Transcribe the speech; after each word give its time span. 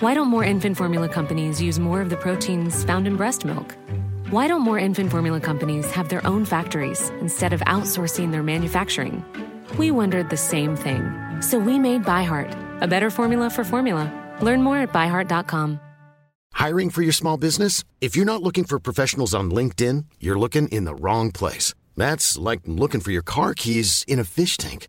Why 0.00 0.14
don't 0.14 0.28
more 0.28 0.44
infant 0.44 0.78
formula 0.78 1.10
companies 1.10 1.60
use 1.60 1.78
more 1.78 2.00
of 2.00 2.08
the 2.08 2.16
proteins 2.16 2.84
found 2.84 3.06
in 3.06 3.16
breast 3.16 3.44
milk? 3.44 3.76
Why 4.30 4.48
don't 4.48 4.62
more 4.62 4.78
infant 4.78 5.10
formula 5.10 5.40
companies 5.40 5.90
have 5.90 6.08
their 6.08 6.26
own 6.26 6.46
factories 6.46 7.10
instead 7.20 7.52
of 7.52 7.60
outsourcing 7.66 8.32
their 8.32 8.42
manufacturing? 8.42 9.22
We 9.76 9.90
wondered 9.90 10.30
the 10.30 10.38
same 10.38 10.74
thing. 10.74 11.02
So 11.42 11.58
we 11.58 11.78
made 11.78 12.04
ByHeart, 12.04 12.80
a 12.80 12.86
better 12.86 13.10
formula 13.10 13.50
for 13.50 13.62
formula. 13.62 14.10
Learn 14.40 14.62
more 14.62 14.78
at 14.78 14.90
byheart.com. 14.90 15.78
Hiring 16.54 16.88
for 16.88 17.02
your 17.02 17.12
small 17.12 17.36
business? 17.36 17.84
If 18.00 18.16
you're 18.16 18.24
not 18.24 18.42
looking 18.42 18.64
for 18.64 18.78
professionals 18.78 19.34
on 19.34 19.50
LinkedIn, 19.50 20.06
you're 20.18 20.38
looking 20.38 20.68
in 20.68 20.84
the 20.84 20.94
wrong 20.94 21.30
place. 21.30 21.74
That's 21.94 22.38
like 22.38 22.60
looking 22.64 23.02
for 23.02 23.10
your 23.10 23.20
car 23.20 23.52
keys 23.52 24.06
in 24.08 24.18
a 24.18 24.24
fish 24.24 24.56
tank. 24.56 24.88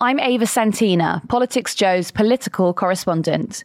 I'm 0.00 0.20
Ava 0.20 0.46
Santina, 0.46 1.20
Politics 1.28 1.74
Joe's 1.74 2.12
political 2.12 2.72
correspondent. 2.72 3.64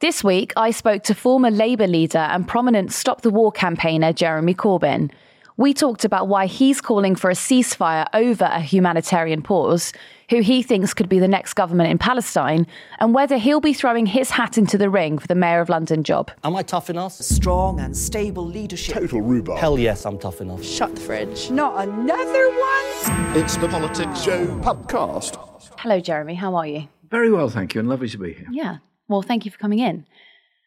This 0.00 0.24
week, 0.24 0.52
I 0.56 0.72
spoke 0.72 1.04
to 1.04 1.14
former 1.14 1.48
Labour 1.52 1.86
leader 1.86 2.18
and 2.18 2.48
prominent 2.48 2.92
Stop 2.92 3.20
the 3.20 3.30
War 3.30 3.52
campaigner 3.52 4.12
Jeremy 4.12 4.52
Corbyn. 4.52 5.12
We 5.56 5.72
talked 5.72 6.04
about 6.04 6.26
why 6.26 6.46
he's 6.46 6.80
calling 6.80 7.14
for 7.14 7.30
a 7.30 7.34
ceasefire 7.34 8.06
over 8.14 8.46
a 8.46 8.60
humanitarian 8.60 9.42
pause, 9.42 9.92
who 10.28 10.40
he 10.40 10.64
thinks 10.64 10.92
could 10.92 11.08
be 11.08 11.20
the 11.20 11.28
next 11.28 11.54
government 11.54 11.88
in 11.88 11.98
Palestine, 11.98 12.66
and 12.98 13.14
whether 13.14 13.36
he'll 13.36 13.60
be 13.60 13.72
throwing 13.72 14.06
his 14.06 14.30
hat 14.30 14.58
into 14.58 14.76
the 14.76 14.90
ring 14.90 15.20
for 15.20 15.28
the 15.28 15.36
Mayor 15.36 15.60
of 15.60 15.68
London 15.68 16.02
job. 16.02 16.32
Am 16.42 16.56
I 16.56 16.64
tough 16.64 16.90
enough? 16.90 17.12
Strong 17.12 17.78
and 17.78 17.96
stable 17.96 18.44
leadership. 18.44 18.96
Total 18.96 19.20
rhubarb. 19.20 19.60
Hell 19.60 19.78
yes, 19.78 20.04
I'm 20.04 20.18
tough 20.18 20.40
enough. 20.40 20.64
Shut 20.64 20.96
the 20.96 21.00
fridge. 21.00 21.48
Not 21.48 21.86
another 21.86 22.48
one? 22.48 23.36
It's 23.36 23.56
the 23.56 23.68
PoliticsJOE 23.68 24.64
podcast. 24.64 25.49
Hello, 25.80 25.98
Jeremy. 25.98 26.34
How 26.34 26.54
are 26.56 26.66
you? 26.66 26.88
Very 27.10 27.32
well, 27.32 27.48
thank 27.48 27.74
you, 27.74 27.80
and 27.80 27.88
lovely 27.88 28.08
to 28.10 28.18
be 28.18 28.34
here. 28.34 28.46
Yeah. 28.50 28.76
Well, 29.08 29.22
thank 29.22 29.46
you 29.46 29.50
for 29.50 29.56
coming 29.56 29.78
in. 29.78 30.06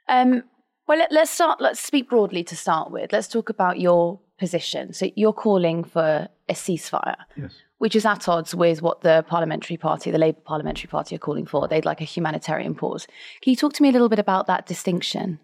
Um, 0.09 0.41
well, 0.87 0.97
let, 0.97 1.11
let's 1.11 1.29
start. 1.29 1.61
Let's 1.61 1.79
speak 1.79 2.09
broadly 2.09 2.43
to 2.45 2.55
start 2.55 2.89
with. 2.89 3.13
Let's 3.13 3.27
talk 3.27 3.49
about 3.49 3.79
your 3.79 4.19
position. 4.39 4.91
So 4.91 5.11
you're 5.15 5.31
calling 5.31 5.83
for 5.83 6.27
a 6.49 6.53
ceasefire, 6.53 7.15
Yes. 7.37 7.53
which 7.77 7.95
is 7.95 8.07
at 8.07 8.27
odds 8.27 8.55
with 8.55 8.81
what 8.81 9.01
the 9.01 9.23
parliamentary 9.27 9.77
party, 9.77 10.09
the 10.09 10.17
Labour 10.17 10.41
parliamentary 10.43 10.87
party, 10.87 11.15
are 11.15 11.19
calling 11.19 11.45
for. 11.45 11.67
They'd 11.67 11.85
like 11.85 12.01
a 12.01 12.05
humanitarian 12.05 12.73
pause. 12.73 13.05
Can 13.43 13.51
you 13.51 13.55
talk 13.55 13.73
to 13.73 13.83
me 13.83 13.89
a 13.89 13.91
little 13.91 14.09
bit 14.09 14.19
about 14.19 14.47
that 14.47 14.65
distinction? 14.65 15.39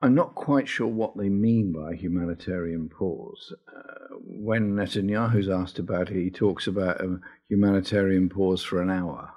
I'm 0.00 0.14
not 0.14 0.36
quite 0.36 0.68
sure 0.68 0.86
what 0.86 1.16
they 1.16 1.28
mean 1.28 1.72
by 1.72 1.96
humanitarian 1.96 2.88
pause. 2.88 3.52
Uh, 3.66 4.14
when 4.20 4.76
Netanyahu's 4.76 5.48
asked 5.48 5.80
about 5.80 6.10
it, 6.10 6.22
he 6.22 6.30
talks 6.30 6.68
about 6.68 7.00
a 7.00 7.18
humanitarian 7.48 8.28
pause 8.28 8.62
for 8.62 8.80
an 8.80 8.90
hour, 8.90 9.30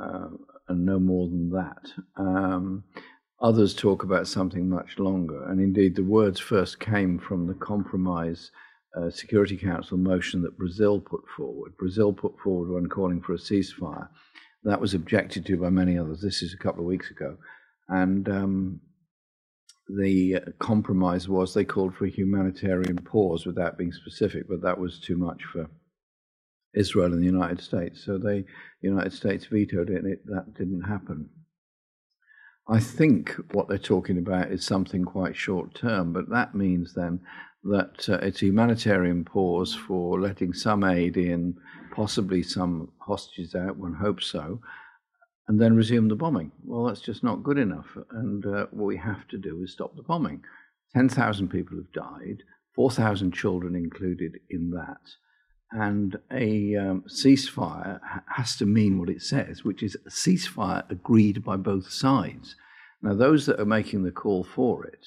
uh, 0.00 0.28
and 0.68 0.86
no 0.86 1.00
more 1.00 1.28
than 1.28 1.50
that. 1.50 1.90
Um, 2.16 2.84
others 3.40 3.74
talk 3.74 4.04
about 4.04 4.28
something 4.28 4.68
much 4.68 5.00
longer, 5.00 5.44
and 5.50 5.60
indeed, 5.60 5.96
the 5.96 6.04
words 6.04 6.38
first 6.38 6.78
came 6.78 7.18
from 7.18 7.48
the 7.48 7.54
compromise 7.54 8.52
uh, 8.96 9.10
Security 9.10 9.56
Council 9.56 9.98
motion 9.98 10.40
that 10.42 10.56
Brazil 10.56 11.00
put 11.00 11.22
forward. 11.36 11.76
Brazil 11.76 12.12
put 12.12 12.38
forward 12.38 12.70
one 12.72 12.88
calling 12.88 13.20
for 13.20 13.34
a 13.34 13.38
ceasefire. 13.38 14.08
That 14.62 14.80
was 14.80 14.94
objected 14.94 15.46
to 15.46 15.56
by 15.56 15.70
many 15.70 15.98
others. 15.98 16.20
This 16.20 16.42
is 16.42 16.54
a 16.54 16.62
couple 16.62 16.82
of 16.82 16.86
weeks 16.86 17.10
ago, 17.10 17.36
and 17.88 18.28
um, 18.28 18.80
the 19.88 20.36
uh, 20.36 20.40
compromise 20.58 21.28
was 21.28 21.54
they 21.54 21.64
called 21.64 21.94
for 21.94 22.06
a 22.06 22.10
humanitarian 22.10 22.96
pause 22.96 23.46
without 23.46 23.78
being 23.78 23.92
specific, 23.92 24.48
but 24.48 24.62
that 24.62 24.78
was 24.78 25.00
too 25.00 25.16
much 25.16 25.44
for 25.44 25.68
Israel 26.74 27.12
and 27.12 27.22
the 27.22 27.26
United 27.26 27.60
States. 27.60 28.04
So 28.04 28.18
the 28.18 28.44
United 28.82 29.12
States 29.12 29.46
vetoed 29.46 29.90
it, 29.90 29.96
and 29.96 30.12
it, 30.12 30.26
that 30.26 30.54
didn't 30.54 30.82
happen. 30.82 31.30
I 32.68 32.80
think 32.80 33.34
what 33.52 33.68
they're 33.68 33.78
talking 33.78 34.18
about 34.18 34.52
is 34.52 34.64
something 34.64 35.04
quite 35.04 35.34
short 35.34 35.74
term, 35.74 36.12
but 36.12 36.28
that 36.28 36.54
means 36.54 36.92
then 36.94 37.20
that 37.64 38.08
uh, 38.08 38.18
it's 38.22 38.42
a 38.42 38.46
humanitarian 38.46 39.24
pause 39.24 39.74
for 39.74 40.20
letting 40.20 40.52
some 40.52 40.84
aid 40.84 41.16
in, 41.16 41.56
possibly 41.94 42.42
some 42.42 42.92
hostages 42.98 43.54
out, 43.54 43.78
one 43.78 43.94
hopes 43.94 44.26
so, 44.26 44.60
and 45.48 45.58
then 45.58 45.74
resume 45.74 46.08
the 46.08 46.14
bombing. 46.14 46.52
Well, 46.62 46.84
that's 46.84 47.00
just 47.00 47.24
not 47.24 47.42
good 47.42 47.58
enough. 47.58 47.96
And 48.10 48.44
uh, 48.44 48.66
what 48.70 48.86
we 48.86 48.98
have 48.98 49.26
to 49.28 49.38
do 49.38 49.62
is 49.62 49.72
stop 49.72 49.96
the 49.96 50.02
bombing. 50.02 50.42
10,000 50.94 51.48
people 51.48 51.78
have 51.78 51.92
died, 51.92 52.42
4,000 52.74 53.32
children 53.32 53.74
included 53.74 54.38
in 54.50 54.70
that. 54.70 55.00
And 55.70 56.16
a 56.30 56.76
um, 56.76 57.04
ceasefire 57.08 58.00
has 58.34 58.56
to 58.56 58.66
mean 58.66 58.98
what 58.98 59.10
it 59.10 59.22
says, 59.22 59.64
which 59.64 59.82
is 59.82 59.96
a 60.06 60.10
ceasefire 60.10 60.88
agreed 60.90 61.44
by 61.44 61.56
both 61.56 61.90
sides. 61.90 62.54
Now, 63.02 63.14
those 63.14 63.46
that 63.46 63.60
are 63.60 63.66
making 63.66 64.04
the 64.04 64.10
call 64.10 64.44
for 64.44 64.84
it 64.86 65.06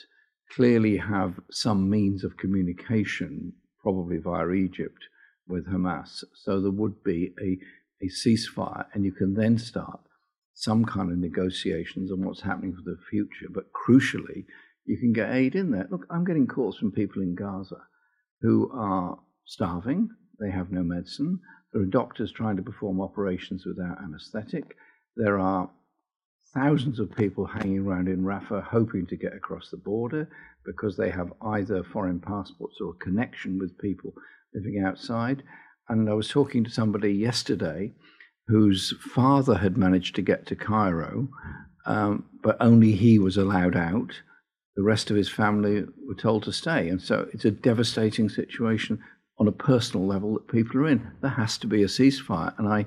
clearly 0.51 0.97
have 0.97 1.39
some 1.49 1.89
means 1.89 2.23
of 2.23 2.37
communication, 2.37 3.53
probably 3.81 4.17
via 4.17 4.49
Egypt, 4.51 5.05
with 5.47 5.67
Hamas. 5.67 6.23
So 6.35 6.61
there 6.61 6.71
would 6.71 7.03
be 7.03 7.33
a, 7.41 7.57
a 8.05 8.09
ceasefire, 8.09 8.85
and 8.93 9.03
you 9.03 9.11
can 9.11 9.33
then 9.33 9.57
start 9.57 10.01
some 10.61 10.85
kind 10.85 11.11
of 11.11 11.17
negotiations 11.17 12.11
on 12.11 12.23
what's 12.23 12.41
happening 12.41 12.75
for 12.75 12.83
the 12.83 12.97
future. 13.09 13.47
But 13.49 13.73
crucially, 13.73 14.45
you 14.85 14.95
can 14.97 15.11
get 15.11 15.33
aid 15.33 15.55
in 15.55 15.71
there. 15.71 15.87
Look, 15.89 16.05
I'm 16.11 16.23
getting 16.23 16.45
calls 16.45 16.77
from 16.77 16.91
people 16.91 17.23
in 17.23 17.33
Gaza 17.33 17.81
who 18.41 18.71
are 18.71 19.17
starving, 19.45 20.09
they 20.39 20.51
have 20.51 20.71
no 20.71 20.83
medicine. 20.83 21.39
There 21.73 21.81
are 21.81 21.87
doctors 21.87 22.31
trying 22.31 22.57
to 22.57 22.61
perform 22.61 23.01
operations 23.01 23.65
without 23.65 24.03
anesthetic. 24.03 24.75
There 25.15 25.39
are 25.39 25.67
thousands 26.53 26.99
of 26.99 27.15
people 27.15 27.45
hanging 27.45 27.79
around 27.79 28.07
in 28.07 28.23
Rafah 28.23 28.63
hoping 28.63 29.07
to 29.07 29.17
get 29.17 29.33
across 29.33 29.71
the 29.71 29.77
border 29.77 30.29
because 30.63 30.95
they 30.95 31.09
have 31.09 31.33
either 31.41 31.83
foreign 31.83 32.19
passports 32.19 32.77
or 32.79 32.91
a 32.91 33.03
connection 33.03 33.57
with 33.57 33.79
people 33.79 34.13
living 34.53 34.83
outside. 34.85 35.41
And 35.89 36.07
I 36.07 36.13
was 36.13 36.27
talking 36.27 36.63
to 36.63 36.69
somebody 36.69 37.13
yesterday 37.13 37.93
whose 38.51 38.93
father 38.99 39.57
had 39.57 39.77
managed 39.77 40.13
to 40.15 40.21
get 40.21 40.45
to 40.45 40.55
Cairo, 40.57 41.29
um, 41.85 42.25
but 42.43 42.57
only 42.59 42.91
he 42.91 43.17
was 43.17 43.37
allowed 43.37 43.77
out. 43.77 44.21
The 44.75 44.83
rest 44.83 45.09
of 45.09 45.15
his 45.15 45.29
family 45.29 45.85
were 46.05 46.15
told 46.15 46.43
to 46.43 46.51
stay. 46.51 46.89
And 46.89 47.01
so 47.01 47.27
it's 47.33 47.45
a 47.45 47.51
devastating 47.51 48.27
situation 48.27 49.01
on 49.39 49.47
a 49.47 49.53
personal 49.53 50.05
level 50.05 50.33
that 50.33 50.49
people 50.49 50.81
are 50.81 50.87
in. 50.87 51.11
There 51.21 51.31
has 51.31 51.57
to 51.59 51.67
be 51.67 51.81
a 51.81 51.87
ceasefire. 51.87 52.53
And 52.59 52.67
I 52.67 52.85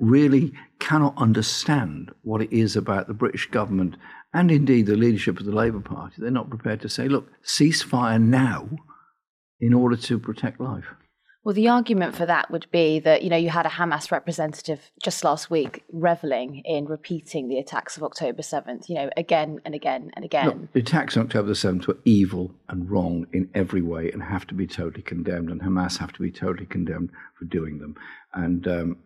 really 0.00 0.52
cannot 0.80 1.16
understand 1.16 2.10
what 2.22 2.42
it 2.42 2.52
is 2.52 2.74
about 2.74 3.06
the 3.06 3.14
British 3.14 3.48
government 3.50 3.96
and 4.32 4.50
indeed 4.50 4.86
the 4.86 4.96
leadership 4.96 5.38
of 5.38 5.46
the 5.46 5.52
Labour 5.52 5.80
Party. 5.80 6.16
They're 6.18 6.30
not 6.32 6.50
prepared 6.50 6.80
to 6.80 6.88
say, 6.88 7.06
look, 7.06 7.28
ceasefire 7.44 8.20
now 8.20 8.68
in 9.60 9.72
order 9.72 9.96
to 9.96 10.18
protect 10.18 10.60
life. 10.60 10.86
Well, 11.44 11.54
the 11.54 11.68
argument 11.68 12.16
for 12.16 12.24
that 12.24 12.50
would 12.50 12.66
be 12.70 13.00
that, 13.00 13.22
you 13.22 13.28
know, 13.28 13.36
you 13.36 13.50
had 13.50 13.66
a 13.66 13.70
Hamas 13.70 14.10
representative 14.10 14.90
just 15.02 15.22
last 15.24 15.50
week 15.50 15.84
reveling 15.92 16.62
in 16.64 16.86
repeating 16.86 17.48
the 17.48 17.58
attacks 17.58 17.98
of 17.98 18.02
October 18.02 18.40
7th, 18.40 18.88
you 18.88 18.94
know, 18.94 19.10
again 19.18 19.60
and 19.66 19.74
again 19.74 20.10
and 20.14 20.24
again. 20.24 20.46
Look, 20.46 20.72
the 20.72 20.80
attacks 20.80 21.18
on 21.18 21.24
October 21.24 21.52
7th 21.52 21.86
were 21.86 21.98
evil 22.06 22.54
and 22.70 22.90
wrong 22.90 23.26
in 23.34 23.50
every 23.54 23.82
way 23.82 24.10
and 24.10 24.22
have 24.22 24.46
to 24.46 24.54
be 24.54 24.66
totally 24.66 25.02
condemned, 25.02 25.50
and 25.50 25.60
Hamas 25.60 25.98
have 25.98 26.14
to 26.14 26.22
be 26.22 26.30
totally 26.30 26.66
condemned 26.66 27.10
for 27.38 27.44
doing 27.44 27.78
them. 27.78 27.94
And 28.32 28.66
um, 28.66 28.96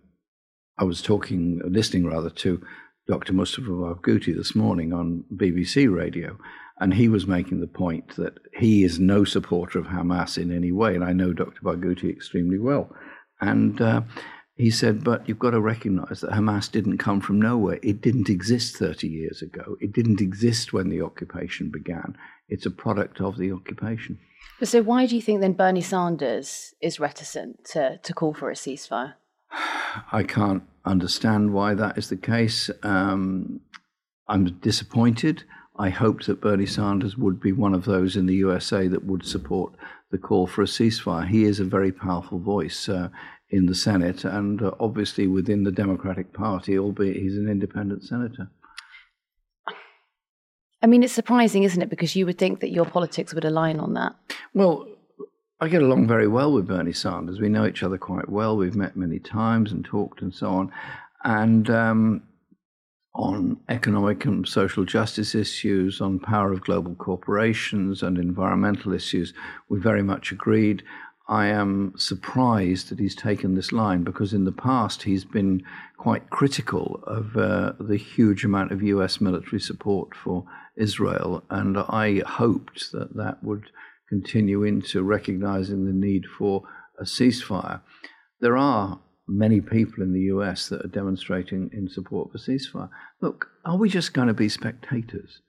I 0.79 0.85
was 0.85 1.03
talking, 1.03 1.61
listening 1.65 2.07
rather, 2.07 2.31
to 2.31 2.63
Dr. 3.09 3.33
Mustafa 3.33 3.69
Barghouti 3.69 4.37
this 4.37 4.55
morning 4.55 4.93
on 4.93 5.25
BBC 5.35 5.93
radio, 5.93 6.39
and 6.81 6.95
he 6.95 7.09
was 7.09 7.27
making 7.27 7.61
the 7.61 7.67
point 7.67 8.17
that 8.17 8.39
he 8.55 8.85
is 8.85 8.99
no 8.99 9.25
supporter 9.25 9.79
of 9.79 9.87
Hamas 9.87 10.41
in 10.41 10.55
any 10.55 10.73
way. 10.73 10.95
And 10.95 11.05
I 11.05 11.13
know 11.13 11.33
Dr. 11.33 11.61
Barghouti 11.63 12.11
extremely 12.11 12.59
well. 12.59 12.95
And 13.41 13.81
uh, 13.81 14.03
he 14.55 14.71
said, 14.71 15.03
but 15.05 15.29
you've 15.29 15.39
got 15.39 15.51
to 15.51 15.61
recognize 15.61 16.21
that 16.21 16.31
Hamas 16.31 16.71
didn't 16.71 16.99
come 16.99 17.21
from 17.21 17.41
nowhere. 17.41 17.79
It 17.83 18.01
didn't 18.01 18.29
exist 18.29 18.77
30 18.77 19.09
years 19.09 19.43
ago. 19.43 19.77
It 19.81 19.93
didn't 19.93 20.21
exist 20.21 20.73
when 20.73 20.89
the 20.89 21.03
occupation 21.03 21.71
began. 21.71 22.17
It's 22.49 22.67
a 22.67 22.71
product 22.71 23.21
of 23.21 23.39
the 23.39 23.53
occupation. 23.53 24.19
So, 24.63 24.83
why 24.83 25.07
do 25.07 25.15
you 25.15 25.23
think 25.23 25.41
then 25.41 25.53
Bernie 25.53 25.81
Sanders 25.81 26.75
is 26.81 26.99
reticent 26.99 27.65
to, 27.67 27.99
to 28.03 28.13
call 28.13 28.35
for 28.35 28.51
a 28.51 28.55
ceasefire? 28.55 29.15
I 30.13 30.25
can't 30.25 30.65
understand 30.85 31.53
why 31.53 31.75
that 31.75 31.97
is 31.97 32.09
the 32.09 32.17
case. 32.17 32.71
Um, 32.83 33.61
I'm 34.27 34.59
disappointed. 34.59 35.45
I 35.79 35.91
hoped 35.91 36.27
that 36.27 36.41
Bernie 36.41 36.67
Sanders 36.67 37.17
would 37.17 37.41
be 37.41 37.53
one 37.53 37.73
of 37.73 37.85
those 37.85 38.17
in 38.17 38.27
the 38.27 38.35
USA 38.35 38.89
that 38.89 39.05
would 39.05 39.25
support 39.25 39.75
the 40.11 40.19
call 40.19 40.47
for 40.47 40.63
a 40.63 40.67
ceasefire. 40.67 41.27
He 41.27 41.45
is 41.45 41.61
a 41.61 41.65
very 41.65 41.93
powerful 41.93 42.39
voice 42.39 42.89
uh, 42.89 43.11
in 43.51 43.67
the 43.67 43.75
Senate 43.75 44.25
and 44.25 44.61
uh, 44.61 44.73
obviously 44.81 45.27
within 45.27 45.65
the 45.65 45.73
Democratic 45.73 46.33
Party, 46.33 46.79
albeit 46.79 47.17
he's 47.17 47.37
an 47.37 47.49
independent 47.49 48.03
senator. 48.03 48.51
I 50.83 50.87
mean, 50.87 51.03
it's 51.03 51.13
surprising, 51.13 51.65
isn't 51.65 51.83
it? 51.83 51.91
Because 51.91 52.15
you 52.15 52.27
would 52.27 52.39
think 52.39 52.61
that 52.61 52.71
your 52.71 52.85
politics 52.85 53.35
would 53.35 53.45
align 53.45 53.81
on 53.81 53.95
that. 53.95 54.15
Well, 54.55 54.87
I 55.61 55.69
get 55.69 55.83
along 55.83 56.07
very 56.07 56.29
well 56.29 56.53
with 56.53 56.69
Bernie 56.69 56.93
Sanders. 56.93 57.41
We 57.41 57.49
know 57.49 57.67
each 57.67 57.83
other 57.83 57.99
quite 57.99 58.29
well. 58.29 58.57
We've 58.57 58.77
met 58.77 58.97
many 58.97 59.19
times 59.19 59.73
and 59.73 59.85
talked 59.85 60.23
and 60.23 60.33
so 60.33 60.51
on. 60.51 60.73
And 61.25 61.69
um, 61.69 62.23
on 63.19 63.59
economic 63.69 64.25
and 64.25 64.47
social 64.47 64.85
justice 64.85 65.35
issues, 65.35 66.01
on 66.01 66.21
power 66.21 66.53
of 66.53 66.61
global 66.61 66.95
corporations 66.95 68.01
and 68.01 68.17
environmental 68.17 68.93
issues, 68.93 69.35
we 69.69 69.81
very 69.81 70.03
much 70.03 70.31
agreed. 70.31 70.85
I 71.29 71.47
am 71.49 71.93
surprised 71.97 72.89
that 72.89 73.01
he's 73.01 73.17
taken 73.17 73.55
this 73.55 73.73
line 73.73 74.05
because 74.05 74.33
in 74.33 74.45
the 74.45 74.53
past 74.53 75.03
he's 75.03 75.25
been 75.25 75.63
quite 75.99 76.31
critical 76.31 77.03
of 77.07 77.37
uh, 77.37 77.73
the 77.81 77.99
huge 77.99 78.45
amount 78.45 78.71
of 78.71 78.85
US 78.85 79.21
military 79.21 79.61
support 79.61 80.15
for 80.15 80.45
Israel, 80.77 81.43
and 81.51 81.77
I 81.77 82.23
hoped 82.25 82.93
that 82.93 83.17
that 83.17 83.43
would 83.43 83.65
continue 84.09 84.63
into 84.63 85.03
recognizing 85.03 85.85
the 85.85 85.93
need 85.93 86.25
for 86.27 86.63
a 86.99 87.03
ceasefire. 87.03 87.81
There 88.41 88.57
are 88.57 89.01
many 89.29 89.61
people 89.61 90.03
in 90.03 90.13
the 90.13 90.23
US 90.23 90.69
that 90.69 90.85
are 90.85 90.89
demonstrating 90.89 91.71
in 91.73 91.89
support 91.89 92.33
for 92.33 92.39
ceasefire. 92.39 92.89
Look, 93.21 93.49
are 93.65 93.77
we 93.77 93.89
just 93.89 94.15
going 94.15 94.29
to 94.29 94.35
be 94.35 94.49
spectators 94.49 95.41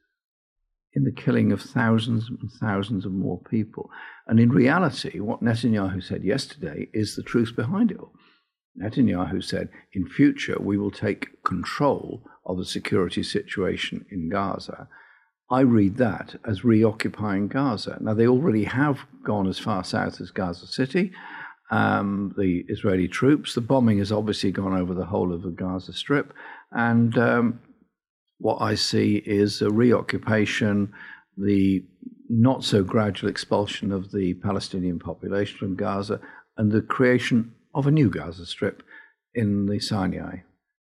in 0.94 1.04
the 1.04 1.12
killing 1.12 1.52
of 1.52 1.62
thousands 1.62 2.30
and 2.30 2.52
thousands 2.60 3.06
of 3.06 3.12
more 3.12 3.40
people? 3.50 3.90
And 4.28 4.40
in 4.40 4.50
reality, 4.50 5.20
what 5.20 5.42
Netanyahu 5.42 6.04
said 6.04 6.24
yesterday 6.24 6.90
is 6.94 7.16
the 7.16 7.24
truth 7.24 7.56
behind 7.56 7.92
it 7.92 8.00
all. 8.00 8.14
Netanyahu 8.80 9.44
said, 9.44 9.70
in 9.94 10.08
future, 10.08 10.58
we 10.60 10.78
will 10.78 10.92
take 10.92 11.44
control 11.44 12.24
of 12.46 12.58
the 12.58 12.66
security 12.66 13.24
situation 13.24 14.06
in 14.12 14.30
Gaza. 14.30 14.88
I 15.52 15.62
read 15.62 15.98
that 15.98 16.36
as 16.48 16.64
reoccupying 16.64 17.48
Gaza. 17.48 17.98
Now, 18.00 18.14
they 18.14 18.28
already 18.28 18.66
have 18.66 19.00
gone 19.24 19.48
as 19.48 19.58
far 19.58 19.84
south 19.84 20.22
as 20.22 20.32
Gaza 20.32 20.68
City 20.68 21.12
um, 21.70 22.34
the 22.38 22.66
Israeli 22.68 23.08
troops. 23.08 23.54
The 23.54 23.62
bombing 23.62 24.00
has 24.00 24.12
obviously 24.12 24.52
gone 24.52 24.74
over 24.74 24.94
the 24.94 25.06
whole 25.06 25.34
of 25.34 25.44
the 25.44 25.52
Gaza 25.52 25.94
Strip. 25.94 26.34
And 26.72 27.18
um, 27.18 27.60
what 28.40 28.62
I 28.62 28.76
see 28.76 29.22
is 29.26 29.62
a 29.62 29.70
reoccupation, 29.70 30.94
the 31.38 31.84
not 32.30 32.64
so 32.64 32.84
gradual 32.84 33.30
expulsion 33.30 33.92
of 33.92 34.12
the 34.12 34.36
Palestinian 34.36 35.00
population 35.00 35.58
from 35.58 35.76
Gaza, 35.76 36.20
and 36.58 36.72
the 36.72 36.82
creation 36.82 37.54
of 37.74 37.88
a 37.88 37.92
new 37.92 38.10
Gaza 38.10 38.46
Strip 38.46 38.84
in 39.34 39.66
the 39.66 39.80
Sinai. 39.80 40.38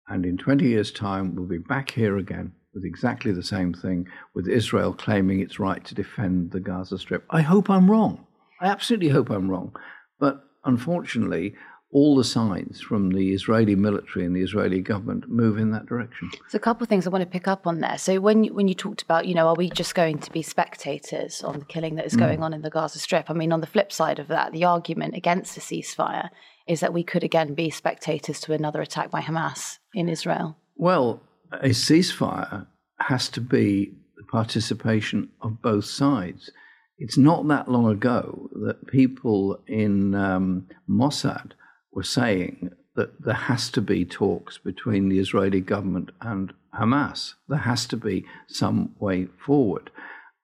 And 0.08 0.26
in 0.26 0.38
20 0.38 0.66
years' 0.66 0.92
time, 0.92 1.36
we'll 1.36 1.46
be 1.46 1.60
back 1.60 1.92
here 1.92 2.18
again 2.18 2.54
with 2.74 2.84
exactly 2.84 3.32
the 3.32 3.44
same 3.44 3.74
thing, 3.74 4.08
with 4.34 4.48
Israel 4.48 4.94
claiming 4.94 5.40
its 5.40 5.60
right 5.60 5.84
to 5.86 5.96
defend 5.96 6.52
the 6.52 6.60
Gaza 6.60 6.98
Strip. 6.98 7.26
I 7.30 7.42
hope 7.42 7.70
I'm 7.70 7.90
wrong. 7.90 8.26
I 8.62 8.68
absolutely 8.68 9.10
hope 9.10 9.30
I'm 9.30 9.50
wrong. 9.50 9.76
But 10.20 10.44
unfortunately, 10.66 11.56
all 11.92 12.16
the 12.16 12.24
signs 12.24 12.80
from 12.80 13.10
the 13.10 13.34
Israeli 13.34 13.76
military 13.76 14.24
and 14.24 14.36
the 14.36 14.44
Israeli 14.44 14.80
government 14.80 15.28
move 15.28 15.58
in 15.58 15.72
that 15.72 15.88
direction. 15.88 16.30
So 16.48 16.58
a 16.58 16.60
couple 16.60 16.84
of 16.84 16.90
things 16.90 17.08
I 17.08 17.10
want 17.10 17.24
to 17.24 17.30
pick 17.30 17.48
up 17.48 17.66
on 17.66 17.80
there. 17.80 17.98
So 17.98 18.20
when 18.20 18.44
you, 18.44 18.54
when 18.54 18.68
you 18.68 18.76
talked 18.76 19.02
about, 19.02 19.26
you 19.26 19.34
know, 19.34 19.48
are 19.48 19.56
we 19.56 19.70
just 19.70 19.96
going 19.96 20.20
to 20.20 20.32
be 20.32 20.44
spectators 20.44 21.44
on 21.44 21.60
the 21.60 21.66
killing 21.66 21.96
that 21.96 22.06
is 22.06 22.14
mm. 22.14 22.20
going 22.20 22.44
on 22.44 22.54
in 22.54 22.62
the 22.62 22.70
Gaza 22.70 23.00
Strip? 23.00 23.30
I 23.30 23.34
mean, 23.34 23.52
on 23.52 23.62
the 23.62 23.68
flip 23.68 23.92
side 23.92 24.20
of 24.20 24.28
that, 24.28 24.52
the 24.52 24.66
argument 24.66 25.16
against 25.16 25.58
a 25.58 25.62
ceasefire 25.62 26.30
is 26.68 26.80
that 26.82 26.94
we 26.94 27.04
could 27.04 27.24
again 27.24 27.56
be 27.56 27.72
spectators 27.72 28.40
to 28.42 28.54
another 28.54 28.82
attack 28.82 29.10
by 29.10 29.22
Hamas 29.22 29.80
in 29.96 30.08
Israel. 30.08 30.58
Well, 30.76 31.24
a 31.52 31.70
ceasefire 31.70 32.68
has 33.00 33.30
to 33.30 33.42
be 33.42 33.96
the 34.16 34.24
participation 34.26 35.30
of 35.42 35.62
both 35.64 35.86
sides. 35.86 36.52
It's 37.00 37.18
not 37.18 37.48
that 37.48 37.72
long 37.72 37.90
ago 37.90 38.50
that 38.62 38.88
people 38.88 39.64
in 39.68 40.14
um, 40.14 40.68
Mossad 40.88 41.54
were 41.94 42.04
saying 42.04 42.72
that 42.96 43.24
there 43.24 43.34
has 43.34 43.72
to 43.72 43.82
be 43.82 44.04
talks 44.04 44.58
between 44.58 45.08
the 45.08 45.20
Israeli 45.20 45.62
government 45.62 46.12
and 46.20 46.52
Hamas. 46.78 47.36
There 47.48 47.60
has 47.60 47.86
to 47.88 47.98
be 47.98 48.26
some 48.48 48.96
way 49.00 49.28
forward. 49.46 49.92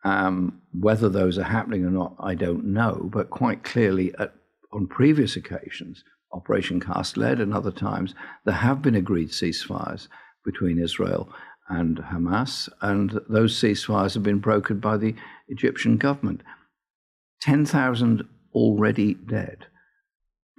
Um, 0.05 0.61
whether 0.71 1.09
those 1.09 1.37
are 1.37 1.43
happening 1.43 1.83
or 1.83 1.89
not, 1.89 2.15
I 2.19 2.35
don't 2.35 2.65
know. 2.65 3.09
But 3.11 3.29
quite 3.29 3.65
clearly, 3.65 4.13
at, 4.17 4.33
on 4.71 4.87
previous 4.87 5.35
occasions, 5.35 6.05
Operation 6.31 6.79
Cast 6.79 7.17
Lead 7.17 7.41
and 7.41 7.53
other 7.53 7.71
times, 7.71 8.15
there 8.45 8.55
have 8.55 8.81
been 8.81 8.95
agreed 8.95 9.29
ceasefires 9.29 10.07
between 10.45 10.79
Israel 10.79 11.27
and 11.67 11.97
Hamas, 11.97 12.69
and 12.81 13.19
those 13.27 13.59
ceasefires 13.59 14.13
have 14.13 14.23
been 14.23 14.41
brokered 14.41 14.79
by 14.79 14.97
the 14.97 15.15
Egyptian 15.47 15.97
government. 15.97 16.41
10,000 17.41 18.23
already 18.53 19.13
dead, 19.13 19.67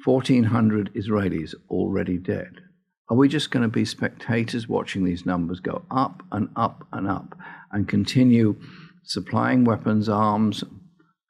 1,400 0.04 0.92
Israelis 0.94 1.54
already 1.70 2.18
dead. 2.18 2.60
Are 3.08 3.16
we 3.16 3.28
just 3.28 3.50
going 3.50 3.62
to 3.62 3.68
be 3.68 3.84
spectators 3.84 4.68
watching 4.68 5.04
these 5.04 5.26
numbers 5.26 5.60
go 5.60 5.82
up 5.90 6.22
and 6.32 6.48
up 6.56 6.86
and 6.92 7.08
up 7.08 7.36
and 7.72 7.88
continue 7.88 8.56
supplying 9.04 9.64
weapons, 9.64 10.08
arms, 10.08 10.64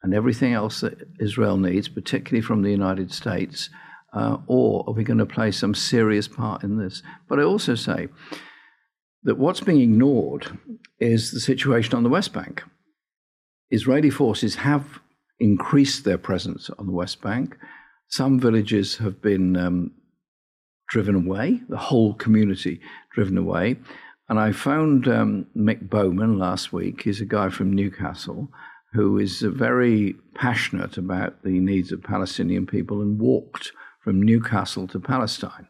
and 0.02 0.14
everything 0.14 0.52
else 0.52 0.80
that 0.80 1.06
Israel 1.20 1.56
needs, 1.56 1.88
particularly 1.88 2.40
from 2.40 2.62
the 2.62 2.70
United 2.70 3.12
States? 3.12 3.70
Uh, 4.12 4.38
or 4.46 4.84
are 4.86 4.94
we 4.94 5.04
going 5.04 5.18
to 5.18 5.26
play 5.26 5.50
some 5.50 5.75
serious 5.75 6.26
part 6.26 6.62
in 6.62 6.78
this? 6.78 7.02
But 7.28 7.38
I 7.38 7.42
also 7.42 7.75
say, 7.75 8.08
that 9.26 9.38
what's 9.38 9.60
being 9.60 9.80
ignored 9.80 10.58
is 11.00 11.32
the 11.32 11.40
situation 11.40 11.94
on 11.94 12.04
the 12.04 12.08
West 12.08 12.32
Bank. 12.32 12.62
Israeli 13.70 14.11
forces 14.11 14.56
have 14.56 15.00
increased 15.38 16.04
their 16.04 16.18
presence 16.18 16.70
on 16.78 16.87
the 16.87 16.92
West 16.92 17.20
Bank. 17.20 17.56
Some 18.08 18.38
villages 18.38 18.96
have 18.99 19.20
been 19.20 19.56
um, 19.56 19.92
driven 20.88 21.14
away, 21.14 21.61
the 21.68 21.76
whole 21.76 22.14
community 22.14 22.80
driven 23.12 23.37
away. 23.37 23.76
And 24.28 24.38
I 24.38 24.52
found 24.52 25.08
um, 25.08 25.46
Mick 25.56 25.88
Bowman 25.88 26.38
last 26.38 26.73
week. 26.73 27.02
He's 27.02 27.20
a 27.20 27.26
guy 27.26 27.49
from 27.49 27.73
Newcastle 27.73 28.49
who 28.92 29.18
is 29.18 29.42
uh, 29.42 29.50
very 29.50 30.16
passionate 30.35 30.96
about 30.96 31.42
the 31.42 31.61
needs 31.61 31.92
of 31.92 32.02
Palestinian 32.02 32.66
people 32.66 33.02
and 33.02 33.20
walked 33.20 33.73
from 34.02 34.23
Newcastle 34.23 34.87
to 34.88 35.00
Palestine 35.00 35.68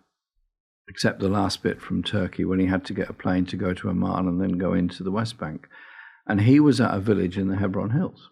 except 0.89 1.21
the 1.21 1.29
last 1.29 1.63
bit 1.63 1.81
from 1.81 2.03
Turkey 2.03 2.45
when 2.45 2.61
he 2.61 2.67
had 2.67 2.85
to 2.85 2.95
get 2.95 3.11
a 3.11 3.15
plane 3.15 3.45
to 3.47 3.57
go 3.57 3.75
to 3.75 3.91
Amman 3.91 4.29
and 4.29 4.41
then 4.41 4.59
go 4.59 4.73
into 4.73 5.03
the 5.03 5.11
West 5.11 5.39
Bank. 5.39 5.67
And 6.27 6.41
he 6.41 6.61
was 6.61 6.81
at 6.81 6.95
a 6.95 7.01
village 7.01 7.39
in 7.39 7.49
the 7.49 7.57
Hebron 7.57 7.91
Hills. 7.91 8.31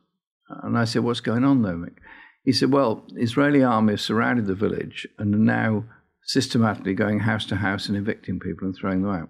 And 0.48 0.76
I 0.76 0.84
said, 0.84 1.04
What's 1.04 1.20
going 1.20 1.44
on 1.44 1.62
there, 1.62 1.74
Mick? 1.74 1.96
He 2.44 2.52
said, 2.52 2.72
Well, 2.72 3.04
Israeli 3.16 3.62
army 3.62 3.94
have 3.94 4.00
surrounded 4.00 4.46
the 4.46 4.54
village 4.54 5.06
and 5.18 5.34
are 5.34 5.38
now 5.38 5.84
systematically 6.24 6.94
going 6.94 7.20
house 7.20 7.46
to 7.46 7.56
house 7.56 7.88
and 7.88 7.96
evicting 7.96 8.40
people 8.40 8.66
and 8.66 8.76
throwing 8.76 9.02
them 9.02 9.14
out. 9.14 9.28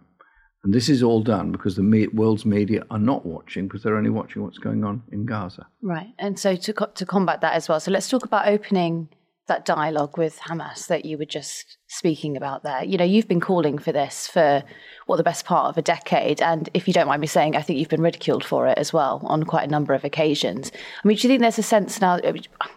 And 0.62 0.72
this 0.72 0.88
is 0.88 1.02
all 1.02 1.22
done 1.22 1.52
because 1.52 1.76
the 1.76 1.82
me- 1.82 2.08
world's 2.08 2.46
media 2.46 2.84
are 2.90 2.98
not 2.98 3.26
watching 3.26 3.68
because 3.68 3.82
they're 3.82 3.98
only 3.98 4.10
watching 4.10 4.42
what's 4.42 4.58
going 4.58 4.82
on 4.82 5.02
in 5.12 5.26
Gaza. 5.26 5.66
Right. 5.82 6.14
And 6.18 6.38
so 6.38 6.56
to, 6.56 6.72
co- 6.72 6.92
to 6.94 7.04
combat 7.04 7.42
that 7.42 7.54
as 7.54 7.68
well, 7.68 7.80
so 7.80 7.90
let's 7.90 8.08
talk 8.08 8.24
about 8.24 8.48
opening 8.48 9.10
that 9.46 9.64
dialogue 9.64 10.16
with 10.16 10.38
Hamas 10.40 10.86
that 10.86 11.04
you 11.04 11.18
were 11.18 11.24
just 11.26 11.76
speaking 11.86 12.36
about 12.36 12.62
there. 12.62 12.82
You 12.82 12.96
know, 12.96 13.04
you've 13.04 13.28
been 13.28 13.40
calling 13.40 13.78
for 13.78 13.92
this 13.92 14.26
for 14.26 14.62
what 15.06 15.16
the 15.16 15.22
best 15.22 15.44
part 15.44 15.66
of 15.66 15.76
a 15.76 15.82
decade, 15.82 16.40
and 16.40 16.70
if 16.72 16.88
you 16.88 16.94
don't 16.94 17.06
mind 17.06 17.20
me 17.20 17.26
saying, 17.26 17.54
I 17.54 17.62
think 17.62 17.78
you've 17.78 17.88
been 17.88 18.00
ridiculed 18.00 18.44
for 18.44 18.66
it 18.66 18.78
as 18.78 18.92
well 18.92 19.20
on 19.24 19.44
quite 19.44 19.68
a 19.68 19.70
number 19.70 19.92
of 19.92 20.04
occasions. 20.04 20.72
I 20.74 21.08
mean, 21.08 21.16
do 21.16 21.22
you 21.22 21.28
think 21.28 21.40
there's 21.40 21.58
a 21.58 21.62
sense 21.62 22.00
now? 22.00 22.20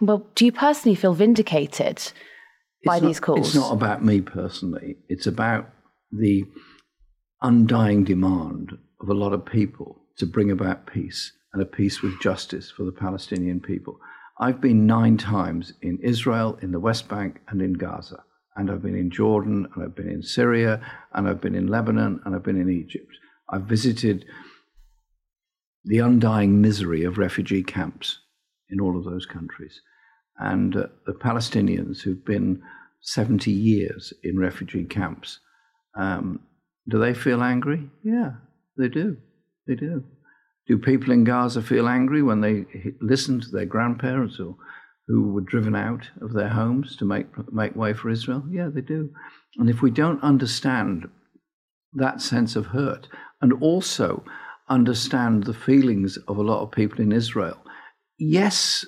Well, 0.00 0.26
do 0.34 0.44
you 0.44 0.52
personally 0.52 0.94
feel 0.94 1.14
vindicated 1.14 2.12
by 2.84 2.96
it's 2.96 3.02
not, 3.02 3.08
these 3.08 3.20
calls? 3.20 3.46
It's 3.48 3.54
not 3.54 3.72
about 3.72 4.04
me 4.04 4.20
personally. 4.20 4.96
It's 5.08 5.26
about 5.26 5.70
the 6.12 6.44
undying 7.40 8.04
demand 8.04 8.76
of 9.00 9.08
a 9.08 9.14
lot 9.14 9.32
of 9.32 9.46
people 9.46 10.02
to 10.18 10.26
bring 10.26 10.50
about 10.50 10.86
peace 10.86 11.32
and 11.52 11.62
a 11.62 11.66
peace 11.66 12.02
with 12.02 12.20
justice 12.20 12.70
for 12.70 12.84
the 12.84 12.92
Palestinian 12.92 13.60
people. 13.60 13.98
I've 14.40 14.60
been 14.60 14.86
nine 14.86 15.16
times 15.16 15.72
in 15.82 15.98
Israel, 16.02 16.58
in 16.62 16.70
the 16.70 16.80
West 16.80 17.08
Bank, 17.08 17.40
and 17.48 17.60
in 17.60 17.72
Gaza. 17.72 18.22
And 18.56 18.70
I've 18.70 18.82
been 18.82 18.96
in 18.96 19.10
Jordan, 19.10 19.66
and 19.74 19.84
I've 19.84 19.94
been 19.94 20.08
in 20.08 20.22
Syria, 20.22 20.80
and 21.12 21.28
I've 21.28 21.40
been 21.40 21.54
in 21.54 21.66
Lebanon, 21.66 22.20
and 22.24 22.34
I've 22.34 22.44
been 22.44 22.60
in 22.60 22.70
Egypt. 22.70 23.12
I've 23.50 23.62
visited 23.62 24.24
the 25.84 25.98
undying 25.98 26.60
misery 26.60 27.04
of 27.04 27.18
refugee 27.18 27.62
camps 27.62 28.18
in 28.70 28.80
all 28.80 28.96
of 28.96 29.04
those 29.04 29.26
countries. 29.26 29.80
And 30.38 30.76
uh, 30.76 30.86
the 31.06 31.14
Palestinians 31.14 32.00
who've 32.00 32.24
been 32.24 32.62
70 33.00 33.50
years 33.50 34.12
in 34.22 34.38
refugee 34.38 34.84
camps, 34.84 35.40
um, 35.96 36.40
do 36.88 36.98
they 36.98 37.14
feel 37.14 37.42
angry? 37.42 37.88
Yeah, 38.04 38.32
they 38.76 38.88
do. 38.88 39.16
They 39.66 39.74
do. 39.74 40.04
Do 40.68 40.78
people 40.78 41.12
in 41.12 41.24
Gaza 41.24 41.62
feel 41.62 41.88
angry 41.88 42.22
when 42.22 42.42
they 42.42 42.66
listen 43.00 43.40
to 43.40 43.50
their 43.50 43.64
grandparents 43.64 44.38
or 44.38 44.54
who 45.08 45.32
were 45.32 45.40
driven 45.40 45.74
out 45.74 46.10
of 46.20 46.34
their 46.34 46.50
homes 46.50 46.94
to 46.96 47.06
make, 47.06 47.26
make 47.50 47.74
way 47.74 47.94
for 47.94 48.10
Israel? 48.10 48.44
Yeah, 48.50 48.68
they 48.72 48.82
do. 48.82 49.10
And 49.56 49.70
if 49.70 49.80
we 49.80 49.90
don't 49.90 50.22
understand 50.22 51.08
that 51.94 52.20
sense 52.20 52.54
of 52.54 52.66
hurt 52.66 53.08
and 53.40 53.54
also 53.62 54.22
understand 54.68 55.44
the 55.44 55.54
feelings 55.54 56.18
of 56.28 56.36
a 56.36 56.42
lot 56.42 56.60
of 56.62 56.70
people 56.70 57.00
in 57.00 57.12
Israel, 57.12 57.56
yes, 58.18 58.84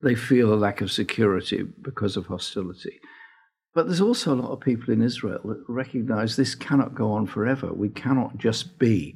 they 0.00 0.14
feel 0.14 0.54
a 0.54 0.56
lack 0.56 0.80
of 0.80 0.90
security 0.90 1.62
because 1.82 2.16
of 2.16 2.26
hostility. 2.26 2.98
But 3.74 3.86
there's 3.86 4.00
also 4.00 4.32
a 4.32 4.40
lot 4.40 4.52
of 4.52 4.60
people 4.60 4.94
in 4.94 5.02
Israel 5.02 5.40
that 5.44 5.64
recognize 5.68 6.36
this 6.36 6.54
cannot 6.54 6.94
go 6.94 7.12
on 7.12 7.26
forever. 7.26 7.70
We 7.74 7.90
cannot 7.90 8.38
just 8.38 8.78
be 8.78 9.14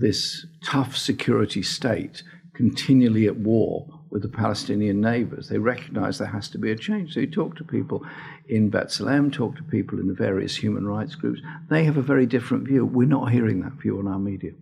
this 0.00 0.46
tough 0.64 0.96
security 0.96 1.62
state 1.62 2.22
continually 2.54 3.26
at 3.26 3.36
war 3.36 3.86
with 4.10 4.22
the 4.22 4.28
Palestinian 4.28 5.00
neighbors. 5.00 5.48
They 5.48 5.58
recognize 5.58 6.18
there 6.18 6.28
has 6.28 6.48
to 6.50 6.58
be 6.58 6.70
a 6.70 6.76
change. 6.76 7.14
So 7.14 7.20
you 7.20 7.26
talk 7.26 7.56
to 7.56 7.64
people 7.64 8.06
in 8.48 8.70
B'Tselem, 8.70 9.32
talk 9.32 9.56
to 9.56 9.62
people 9.64 9.98
in 9.98 10.06
the 10.06 10.14
various 10.14 10.54
human 10.54 10.86
rights 10.86 11.16
groups. 11.16 11.40
They 11.68 11.84
have 11.84 11.96
a 11.96 12.02
very 12.02 12.26
different 12.26 12.66
view. 12.68 12.86
We're 12.86 13.08
not 13.08 13.32
hearing 13.32 13.60
that 13.62 13.72
view 13.72 13.98
on 13.98 14.06
our 14.06 14.20
media. 14.20 14.52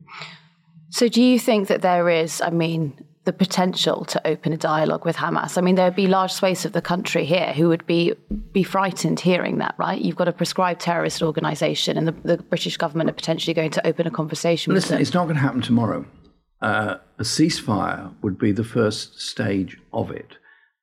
So 0.88 1.08
do 1.08 1.22
you 1.22 1.38
think 1.38 1.68
that 1.68 1.82
there 1.82 2.08
is, 2.08 2.40
I 2.40 2.50
mean, 2.50 2.94
the 3.24 3.32
potential 3.32 4.04
to 4.04 4.26
open 4.26 4.52
a 4.52 4.56
dialogue 4.56 5.04
with 5.04 5.16
Hamas. 5.16 5.56
I 5.56 5.60
mean, 5.60 5.76
there 5.76 5.86
would 5.86 5.94
be 5.94 6.08
large 6.08 6.32
swathes 6.32 6.64
of 6.64 6.72
the 6.72 6.82
country 6.82 7.24
here 7.24 7.52
who 7.52 7.68
would 7.68 7.86
be 7.86 8.14
be 8.52 8.64
frightened 8.64 9.20
hearing 9.20 9.58
that, 9.58 9.74
right? 9.78 10.00
You've 10.00 10.16
got 10.16 10.28
a 10.28 10.32
prescribed 10.32 10.80
terrorist 10.80 11.22
organisation, 11.22 11.96
and 11.96 12.08
the, 12.08 12.12
the, 12.24 12.36
British 12.38 12.76
government 12.76 13.10
are 13.10 13.14
potentially 13.14 13.54
going 13.54 13.70
to 13.70 13.86
open 13.86 14.06
a 14.06 14.10
conversation. 14.10 14.74
Listen, 14.74 15.00
it's 15.00 15.14
not 15.14 15.24
going 15.24 15.36
to 15.36 15.42
happen 15.42 15.62
tomorrow. 15.62 16.04
Uh, 16.60 16.96
a 17.18 17.22
ceasefire 17.22 18.12
would 18.22 18.38
be 18.38 18.52
the 18.52 18.64
first 18.64 19.20
stage 19.20 19.78
of 19.92 20.10
it. 20.10 20.36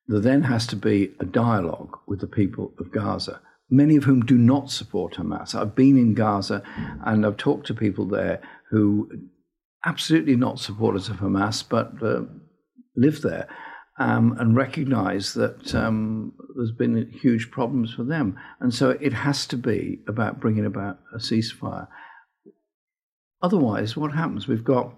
There 0.08 0.20
then 0.20 0.42
has 0.42 0.66
to 0.68 0.76
be 0.76 1.12
a 1.20 1.24
dialogue 1.24 1.98
with 2.06 2.20
the 2.20 2.26
people 2.26 2.72
of 2.78 2.90
Gaza, 2.90 3.40
many 3.70 3.96
of 3.96 4.04
whom 4.04 4.22
do 4.22 4.36
not 4.36 4.70
support 4.70 5.14
Hamas. 5.14 5.54
I've 5.54 5.74
been 5.74 5.96
in 5.96 6.14
Gaza 6.14 6.62
and 7.04 7.24
I've 7.24 7.36
talked 7.36 7.66
to 7.68 7.74
people 7.74 8.06
there 8.06 8.42
who 8.70 9.08
absolutely 9.84 10.36
not 10.36 10.58
supporters 10.58 11.08
of 11.08 11.16
Hamas, 11.16 11.64
but 11.68 11.92
uh, 12.02 12.22
live 12.96 13.22
there 13.22 13.48
um, 13.98 14.36
and 14.38 14.56
recognize 14.56 15.34
that 15.34 15.74
um, 15.74 16.32
there's 16.56 16.72
been 16.72 17.10
huge 17.10 17.50
problems 17.50 17.92
for 17.92 18.02
them. 18.02 18.38
And 18.60 18.74
so 18.74 18.90
it 18.90 19.12
has 19.12 19.46
to 19.48 19.56
be 19.56 20.00
about 20.08 20.40
bringing 20.40 20.66
about 20.66 20.98
a 21.14 21.18
ceasefire. 21.18 21.86
Otherwise, 23.42 23.96
what 23.96 24.12
happens? 24.12 24.48
We've 24.48 24.64
got 24.64 24.94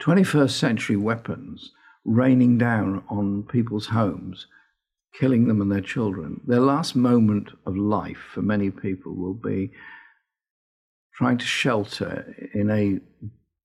21st 0.00 0.50
century 0.50 0.96
weapons 0.96 1.72
raining 2.04 2.58
down 2.58 3.02
on 3.08 3.42
people's 3.44 3.86
homes, 3.86 4.46
killing 5.18 5.48
them 5.48 5.60
and 5.60 5.70
their 5.70 5.80
children. 5.80 6.40
Their 6.46 6.60
last 6.60 6.94
moment 6.94 7.50
of 7.66 7.76
life 7.76 8.22
for 8.32 8.42
many 8.42 8.70
people 8.70 9.14
will 9.16 9.34
be 9.34 9.72
trying 11.16 11.38
to 11.38 11.46
shelter 11.46 12.34
in 12.54 12.70
a 12.70 13.00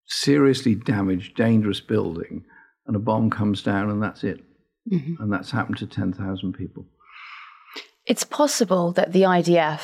seriously 0.06 0.76
damaged, 0.76 1.36
dangerous 1.36 1.80
building, 1.80 2.44
and 2.88 2.96
a 2.96 3.00
bomb 3.00 3.30
comes 3.30 3.62
down, 3.64 3.90
and 3.90 4.02
that's 4.02 4.24
it. 4.24 4.44
Mm-hmm. 4.92 5.22
And 5.22 5.32
that's 5.32 5.52
happened 5.52 5.78
to 5.78 5.88
10,000 5.88 6.54
people. 6.54 6.86
It's 8.06 8.24
possible 8.24 8.92
that 8.94 9.14
the 9.14 9.22
IDF 9.22 9.82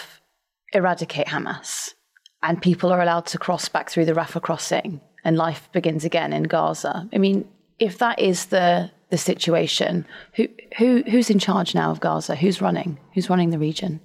eradicate 0.73 1.27
Hamas 1.27 1.93
and 2.41 2.61
people 2.61 2.91
are 2.91 3.01
allowed 3.01 3.25
to 3.27 3.37
cross 3.37 3.69
back 3.69 3.89
through 3.89 4.05
the 4.05 4.13
Rafah 4.13 4.41
crossing 4.41 5.01
and 5.23 5.37
life 5.37 5.69
begins 5.71 6.03
again 6.03 6.33
in 6.33 6.43
Gaza. 6.43 7.07
I 7.13 7.17
mean, 7.17 7.47
if 7.79 7.97
that 7.99 8.19
is 8.19 8.47
the 8.47 8.91
the 9.09 9.17
situation, 9.17 10.05
who 10.33 10.47
who 10.77 11.03
who's 11.03 11.29
in 11.29 11.39
charge 11.39 11.73
now 11.73 11.91
of 11.91 11.99
Gaza? 12.01 12.35
Who's 12.35 12.61
running? 12.61 12.99
Who's 13.13 13.29
running 13.29 13.51
the 13.51 13.59
region? 13.59 14.01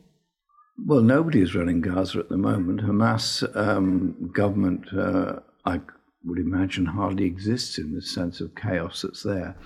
Well, 0.86 1.02
nobody 1.02 1.40
is 1.40 1.54
running 1.54 1.80
Gaza 1.80 2.20
at 2.20 2.28
the 2.28 2.36
moment. 2.36 2.82
Hamas 2.82 3.44
um, 3.56 4.30
government, 4.32 4.86
uh, 4.96 5.40
I 5.64 5.80
would 6.24 6.38
imagine 6.38 6.86
hardly 6.86 7.24
exists 7.24 7.78
in 7.78 7.94
the 7.94 8.02
sense 8.02 8.40
of 8.40 8.54
chaos 8.54 9.02
that's 9.02 9.22
there. 9.22 9.56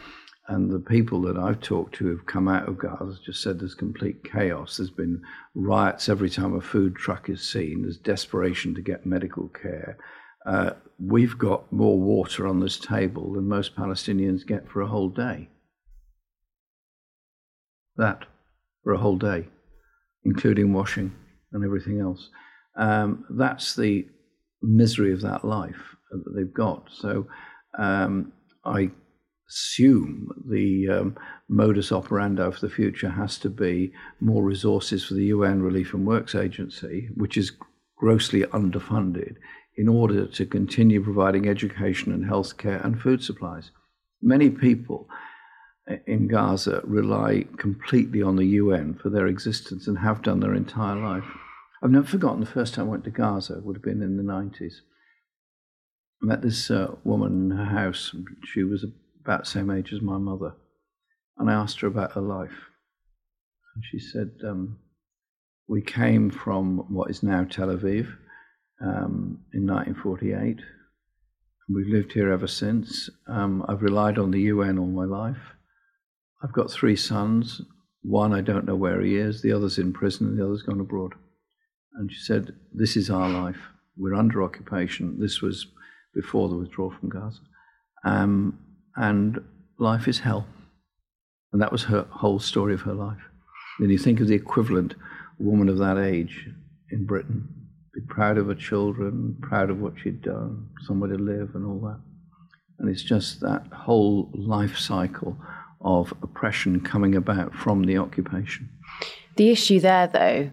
And 0.48 0.70
the 0.70 0.78
people 0.78 1.20
that 1.22 1.36
I've 1.36 1.60
talked 1.60 1.96
to 1.96 2.04
who've 2.04 2.26
come 2.26 2.46
out 2.46 2.68
of 2.68 2.78
Gaza 2.78 3.18
just 3.24 3.42
said 3.42 3.58
there's 3.58 3.74
complete 3.74 4.22
chaos. 4.22 4.76
There's 4.76 4.90
been 4.90 5.22
riots 5.54 6.08
every 6.08 6.30
time 6.30 6.54
a 6.54 6.60
food 6.60 6.94
truck 6.94 7.28
is 7.28 7.42
seen. 7.42 7.82
There's 7.82 7.98
desperation 7.98 8.74
to 8.76 8.80
get 8.80 9.04
medical 9.04 9.48
care. 9.48 9.98
Uh, 10.46 10.70
we've 11.00 11.36
got 11.36 11.70
more 11.72 11.98
water 11.98 12.46
on 12.46 12.60
this 12.60 12.78
table 12.78 13.32
than 13.32 13.48
most 13.48 13.74
Palestinians 13.74 14.46
get 14.46 14.68
for 14.68 14.80
a 14.82 14.86
whole 14.86 15.08
day. 15.08 15.48
That 17.96 18.24
for 18.84 18.92
a 18.92 18.98
whole 18.98 19.16
day, 19.16 19.48
including 20.24 20.72
washing 20.72 21.12
and 21.52 21.64
everything 21.64 21.98
else. 21.98 22.30
Um, 22.76 23.24
that's 23.30 23.74
the 23.74 24.06
misery 24.62 25.12
of 25.12 25.22
that 25.22 25.44
life 25.44 25.95
that 26.10 26.32
they've 26.34 26.54
got. 26.54 26.88
So 26.90 27.26
um, 27.78 28.32
I 28.64 28.90
assume 29.48 30.28
the 30.48 30.88
um, 30.88 31.16
modus 31.48 31.92
operandi 31.92 32.50
for 32.50 32.60
the 32.60 32.72
future 32.72 33.10
has 33.10 33.38
to 33.38 33.48
be 33.48 33.92
more 34.20 34.42
resources 34.42 35.04
for 35.04 35.14
the 35.14 35.26
UN 35.26 35.62
Relief 35.62 35.94
and 35.94 36.06
Works 36.06 36.34
Agency, 36.34 37.08
which 37.14 37.36
is 37.36 37.52
grossly 37.96 38.42
underfunded, 38.42 39.36
in 39.76 39.88
order 39.88 40.26
to 40.26 40.46
continue 40.46 41.02
providing 41.02 41.48
education 41.48 42.12
and 42.12 42.24
healthcare 42.24 42.84
and 42.84 43.00
food 43.00 43.22
supplies. 43.22 43.70
Many 44.22 44.50
people 44.50 45.08
in 46.06 46.26
Gaza 46.26 46.80
rely 46.84 47.44
completely 47.58 48.22
on 48.22 48.36
the 48.36 48.46
UN 48.46 48.94
for 48.94 49.10
their 49.10 49.26
existence 49.26 49.86
and 49.86 49.98
have 49.98 50.22
done 50.22 50.40
their 50.40 50.54
entire 50.54 50.96
life. 50.96 51.24
I've 51.82 51.90
never 51.90 52.06
forgotten 52.06 52.40
the 52.40 52.46
first 52.46 52.74
time 52.74 52.86
I 52.86 52.90
went 52.90 53.04
to 53.04 53.10
Gaza, 53.10 53.60
would 53.62 53.76
have 53.76 53.82
been 53.82 54.02
in 54.02 54.16
the 54.16 54.22
90s. 54.22 54.80
Met 56.22 56.42
this 56.42 56.70
uh, 56.70 56.94
woman 57.04 57.50
in 57.50 57.56
her 57.56 57.64
house. 57.64 58.14
She 58.44 58.62
was 58.62 58.84
about 59.24 59.44
the 59.44 59.50
same 59.50 59.70
age 59.70 59.92
as 59.92 60.00
my 60.00 60.18
mother. 60.18 60.54
And 61.38 61.50
I 61.50 61.54
asked 61.54 61.80
her 61.80 61.86
about 61.86 62.12
her 62.12 62.20
life. 62.20 62.70
And 63.74 63.84
she 63.90 63.98
said, 63.98 64.30
um, 64.44 64.78
We 65.68 65.82
came 65.82 66.30
from 66.30 66.78
what 66.92 67.10
is 67.10 67.22
now 67.22 67.44
Tel 67.44 67.68
Aviv 67.68 68.16
um, 68.80 69.40
in 69.52 69.66
1948. 69.66 70.60
We've 71.68 71.88
lived 71.88 72.12
here 72.12 72.30
ever 72.30 72.46
since. 72.46 73.10
Um, 73.28 73.64
I've 73.68 73.82
relied 73.82 74.18
on 74.18 74.30
the 74.30 74.42
UN 74.42 74.78
all 74.78 74.86
my 74.86 75.04
life. 75.04 75.54
I've 76.42 76.52
got 76.52 76.70
three 76.70 76.96
sons. 76.96 77.60
One, 78.02 78.32
I 78.32 78.40
don't 78.40 78.66
know 78.66 78.76
where 78.76 79.00
he 79.00 79.16
is. 79.16 79.42
The 79.42 79.52
other's 79.52 79.78
in 79.78 79.92
prison, 79.92 80.28
and 80.28 80.38
the 80.38 80.44
other's 80.44 80.62
gone 80.62 80.80
abroad. 80.80 81.14
And 81.94 82.10
she 82.12 82.20
said, 82.20 82.54
This 82.72 82.96
is 82.96 83.10
our 83.10 83.28
life. 83.28 83.58
We're 83.96 84.14
under 84.14 84.42
occupation. 84.42 85.18
This 85.18 85.42
was 85.42 85.66
before 86.16 86.48
the 86.48 86.56
withdrawal 86.56 86.90
from 86.98 87.10
Gaza. 87.10 87.40
Um, 88.04 88.58
and 88.96 89.38
life 89.78 90.08
is 90.08 90.20
hell. 90.20 90.46
And 91.52 91.62
that 91.62 91.70
was 91.70 91.84
her 91.84 92.06
whole 92.10 92.40
story 92.40 92.74
of 92.74 92.80
her 92.82 92.94
life. 92.94 93.22
Then 93.78 93.90
you 93.90 93.98
think 93.98 94.20
of 94.20 94.26
the 94.26 94.34
equivalent 94.34 94.94
woman 95.38 95.68
of 95.68 95.78
that 95.78 95.98
age 95.98 96.48
in 96.90 97.04
Britain, 97.04 97.46
be 97.94 98.00
proud 98.08 98.38
of 98.38 98.46
her 98.46 98.54
children, 98.54 99.36
proud 99.42 99.70
of 99.70 99.80
what 99.80 99.94
she'd 100.02 100.22
done, 100.22 100.68
somewhere 100.86 101.10
to 101.10 101.18
live, 101.18 101.54
and 101.54 101.64
all 101.64 101.80
that. 101.80 102.00
And 102.78 102.88
it's 102.88 103.02
just 103.02 103.40
that 103.40 103.66
whole 103.72 104.30
life 104.34 104.78
cycle 104.78 105.36
of 105.80 106.12
oppression 106.22 106.80
coming 106.80 107.14
about 107.14 107.54
from 107.54 107.84
the 107.84 107.98
occupation. 107.98 108.68
The 109.36 109.50
issue 109.50 109.80
there, 109.80 110.06
though, 110.06 110.50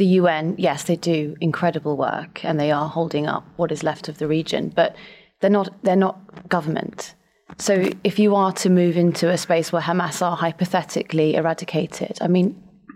the 0.00 0.06
UN, 0.20 0.54
yes, 0.56 0.84
they 0.84 0.96
do 0.96 1.36
incredible 1.42 1.94
work 1.94 2.42
and 2.42 2.58
they 2.58 2.72
are 2.72 2.88
holding 2.88 3.26
up 3.26 3.44
what 3.56 3.70
is 3.70 3.82
left 3.82 4.08
of 4.08 4.16
the 4.16 4.26
region, 4.26 4.72
but 4.74 4.96
they're 5.40 5.50
not 5.50 5.68
they're 5.84 6.04
not 6.08 6.48
government. 6.48 7.14
So 7.58 7.90
if 8.02 8.18
you 8.18 8.34
are 8.34 8.52
to 8.64 8.70
move 8.70 8.96
into 8.96 9.28
a 9.28 9.36
space 9.36 9.72
where 9.72 9.82
Hamas 9.82 10.22
are 10.22 10.36
hypothetically 10.36 11.34
eradicated, 11.34 12.16
I 12.22 12.28
mean, 12.28 12.46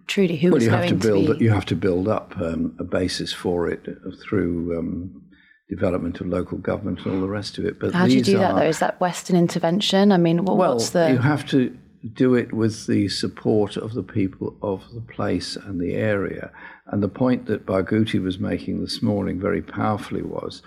truly, 0.07 0.37
who 0.37 0.53
well, 0.53 0.63
you 0.63 0.71
have 0.71 0.89
to 0.89 0.95
build 0.95 1.27
to 1.27 1.45
you 1.45 1.51
have 1.51 1.67
to 1.67 1.77
build 1.77 2.09
up 2.09 2.35
um, 2.41 2.75
a 2.81 2.85
basis 2.85 3.35
for 3.35 3.69
it 3.69 3.87
through 4.23 4.79
um, 4.79 5.23
development 5.69 6.23
of 6.23 6.29
local 6.29 6.57
government 6.57 7.01
and 7.05 7.15
all 7.15 7.21
the 7.21 7.29
rest 7.29 7.59
of 7.59 7.67
it. 7.67 7.79
But 7.79 7.93
How 7.93 8.07
do 8.07 8.15
you 8.15 8.23
do 8.23 8.39
that 8.39 8.53
are- 8.53 8.61
though? 8.61 8.71
Is 8.75 8.79
that 8.79 8.99
Western 8.99 9.37
intervention? 9.37 10.11
I 10.11 10.17
mean, 10.17 10.47
what, 10.47 10.57
well, 10.57 10.73
what's 10.73 10.91
the? 10.91 11.11
you 11.11 11.19
have 11.19 11.47
to 11.51 11.77
do 12.13 12.35
it 12.35 12.53
with 12.53 12.87
the 12.87 13.09
support 13.09 13.77
of 13.77 13.95
the 13.95 14.03
people 14.03 14.57
of 14.63 14.85
the 14.93 15.01
place 15.01 15.57
and 15.57 15.81
the 15.81 15.95
area. 15.95 16.51
And 16.87 17.03
the 17.03 17.09
point 17.09 17.47
that 17.47 17.65
Barghouti 17.65 18.23
was 18.23 18.39
making 18.39 18.81
this 18.81 19.03
morning 19.03 19.41
very 19.41 19.63
powerfully 19.63 20.23
was 20.23 20.63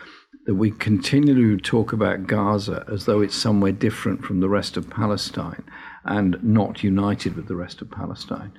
that 0.48 0.56
we 0.56 0.72
continually 0.72 1.58
talk 1.58 1.94
about 1.94 2.26
Gaza 2.26 2.86
as 2.92 3.06
though 3.06 3.22
it's 3.22 3.36
somewhere 3.36 3.72
different 3.72 4.24
from 4.24 4.40
the 4.40 4.50
rest 4.50 4.78
of 4.78 4.90
Palestine 4.90 5.64
and 6.06 6.42
not 6.44 6.84
united 6.84 7.36
with 7.36 7.48
the 7.48 7.56
rest 7.56 7.82
of 7.82 7.92
Palestine. 7.92 8.54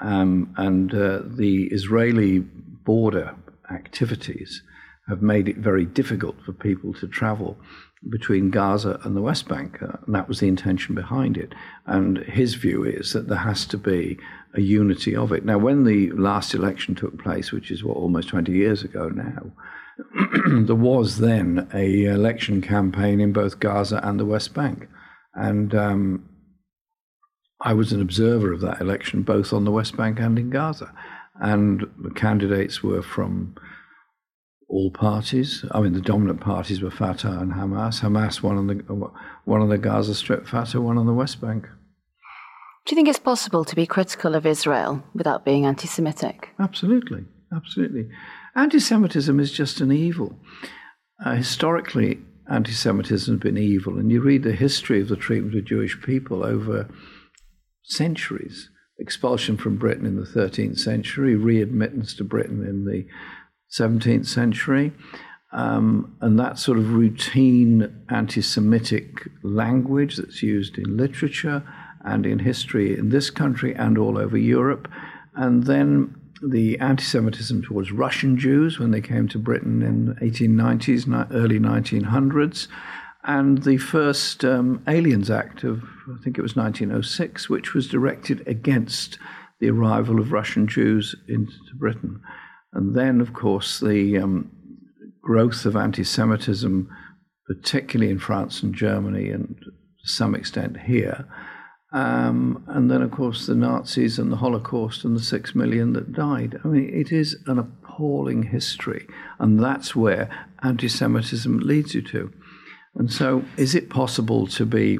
Um, 0.00 0.52
and 0.56 0.92
uh, 0.92 1.20
the 1.24 1.68
Israeli 1.70 2.40
border 2.40 3.36
activities 3.70 4.62
have 5.08 5.22
made 5.22 5.48
it 5.48 5.58
very 5.58 5.84
difficult 5.84 6.36
for 6.44 6.52
people 6.52 6.94
to 6.94 7.06
travel 7.06 7.58
between 8.08 8.50
Gaza 8.50 9.00
and 9.04 9.16
the 9.16 9.22
West 9.22 9.48
Bank. 9.48 9.82
Uh, 9.82 9.96
and 10.06 10.14
that 10.14 10.28
was 10.28 10.40
the 10.40 10.48
intention 10.48 10.94
behind 10.94 11.36
it. 11.36 11.54
And 11.86 12.18
his 12.18 12.54
view 12.54 12.84
is 12.84 13.12
that 13.12 13.28
there 13.28 13.38
has 13.38 13.66
to 13.66 13.78
be 13.78 14.18
a 14.54 14.60
unity 14.60 15.16
of 15.16 15.32
it. 15.32 15.44
Now, 15.44 15.58
when 15.58 15.84
the 15.84 16.10
last 16.12 16.54
election 16.54 16.94
took 16.94 17.22
place, 17.22 17.50
which 17.52 17.70
is 17.70 17.82
what 17.82 17.96
almost 17.96 18.28
20 18.28 18.52
years 18.52 18.82
ago 18.82 19.08
now, 19.08 19.52
there 20.66 20.74
was 20.74 21.18
then 21.18 21.68
a 21.72 22.04
election 22.04 22.60
campaign 22.60 23.20
in 23.20 23.32
both 23.32 23.60
Gaza 23.60 24.00
and 24.02 24.18
the 24.18 24.26
West 24.26 24.54
Bank. 24.54 24.88
And 25.34 25.74
um, 25.74 26.28
I 27.60 27.72
was 27.72 27.92
an 27.92 28.02
observer 28.02 28.52
of 28.52 28.60
that 28.60 28.80
election, 28.80 29.22
both 29.22 29.52
on 29.52 29.64
the 29.64 29.70
West 29.70 29.96
Bank 29.96 30.20
and 30.20 30.38
in 30.38 30.50
Gaza. 30.50 30.92
And 31.40 31.86
the 31.98 32.10
candidates 32.10 32.82
were 32.82 33.02
from 33.02 33.56
all 34.74 34.90
parties. 34.90 35.64
I 35.70 35.80
mean, 35.80 35.92
the 35.92 36.00
dominant 36.00 36.40
parties 36.40 36.82
were 36.82 36.90
Fatah 36.90 37.38
and 37.40 37.52
Hamas. 37.52 38.00
Hamas 38.00 38.42
one 38.42 38.58
on 38.58 38.66
the 38.66 38.74
one 39.44 39.62
on 39.62 39.68
the 39.68 39.78
Gaza 39.78 40.14
Strip, 40.16 40.48
Fatah 40.48 40.80
one 40.80 40.98
on 40.98 41.06
the 41.06 41.14
West 41.14 41.40
Bank. 41.40 41.68
do 42.84 42.90
you 42.90 42.96
think 42.96 43.08
it's 43.08 43.20
possible 43.20 43.64
to 43.64 43.76
be 43.76 43.86
critical 43.86 44.34
of 44.34 44.44
Israel 44.44 45.04
without 45.14 45.44
being 45.44 45.64
anti-Semitic? 45.64 46.50
Absolutely, 46.58 47.24
absolutely. 47.54 48.08
Anti-Semitism 48.56 49.38
is 49.38 49.52
just 49.52 49.80
an 49.80 49.92
evil. 49.92 50.36
Uh, 51.24 51.36
historically, 51.36 52.18
anti-Semitism 52.50 53.34
has 53.34 53.42
been 53.42 53.56
evil, 53.56 53.96
and 53.96 54.10
you 54.10 54.20
read 54.20 54.42
the 54.42 54.52
history 54.52 55.00
of 55.00 55.08
the 55.08 55.16
treatment 55.16 55.54
of 55.54 55.64
Jewish 55.64 56.00
people 56.02 56.44
over 56.44 56.88
centuries. 57.84 58.70
Expulsion 58.98 59.56
from 59.56 59.76
Britain 59.76 60.06
in 60.06 60.16
the 60.16 60.26
13th 60.26 60.78
century, 60.78 61.36
readmittance 61.36 62.16
to 62.16 62.24
Britain 62.24 62.64
in 62.66 62.84
the 62.84 63.06
17th 63.74 64.26
century, 64.26 64.92
um, 65.52 66.16
and 66.20 66.38
that 66.38 66.58
sort 66.58 66.78
of 66.78 66.94
routine 66.94 68.04
anti 68.08 68.40
Semitic 68.40 69.28
language 69.42 70.16
that's 70.16 70.42
used 70.42 70.78
in 70.78 70.96
literature 70.96 71.62
and 72.04 72.26
in 72.26 72.38
history 72.38 72.96
in 72.96 73.08
this 73.08 73.30
country 73.30 73.74
and 73.74 73.98
all 73.98 74.18
over 74.18 74.36
Europe. 74.36 74.88
And 75.34 75.64
then 75.64 76.14
the 76.42 76.78
anti 76.78 77.04
Semitism 77.04 77.62
towards 77.62 77.90
Russian 77.90 78.36
Jews 78.36 78.78
when 78.78 78.90
they 78.90 79.00
came 79.00 79.28
to 79.28 79.38
Britain 79.38 79.82
in 79.82 80.06
the 80.06 80.14
1890s, 80.14 81.28
early 81.32 81.58
1900s. 81.58 82.68
And 83.26 83.62
the 83.62 83.78
first 83.78 84.44
um, 84.44 84.82
Aliens 84.86 85.30
Act 85.30 85.64
of, 85.64 85.82
I 86.12 86.22
think 86.22 86.36
it 86.36 86.42
was 86.42 86.56
1906, 86.56 87.48
which 87.48 87.72
was 87.72 87.88
directed 87.88 88.46
against 88.46 89.18
the 89.60 89.70
arrival 89.70 90.20
of 90.20 90.30
Russian 90.30 90.66
Jews 90.66 91.14
into 91.26 91.54
Britain. 91.74 92.20
And 92.74 92.94
then, 92.94 93.20
of 93.20 93.32
course, 93.32 93.80
the 93.80 94.18
um, 94.18 94.50
growth 95.22 95.64
of 95.64 95.76
anti 95.76 96.04
Semitism, 96.04 96.88
particularly 97.46 98.10
in 98.10 98.18
France 98.18 98.62
and 98.62 98.74
Germany, 98.74 99.30
and 99.30 99.56
to 99.58 100.08
some 100.08 100.34
extent 100.34 100.80
here. 100.80 101.26
Um, 101.92 102.64
and 102.66 102.90
then, 102.90 103.02
of 103.02 103.12
course, 103.12 103.46
the 103.46 103.54
Nazis 103.54 104.18
and 104.18 104.32
the 104.32 104.36
Holocaust 104.36 105.04
and 105.04 105.16
the 105.16 105.22
six 105.22 105.54
million 105.54 105.92
that 105.92 106.12
died. 106.12 106.60
I 106.64 106.68
mean, 106.68 106.90
it 106.92 107.12
is 107.12 107.36
an 107.46 107.60
appalling 107.60 108.42
history. 108.42 109.06
And 109.38 109.62
that's 109.62 109.94
where 109.94 110.28
anti 110.64 110.88
Semitism 110.88 111.60
leads 111.60 111.94
you 111.94 112.02
to. 112.02 112.32
And 112.96 113.12
so, 113.12 113.44
is 113.56 113.76
it 113.76 113.90
possible 113.90 114.48
to 114.48 114.66
be 114.66 114.98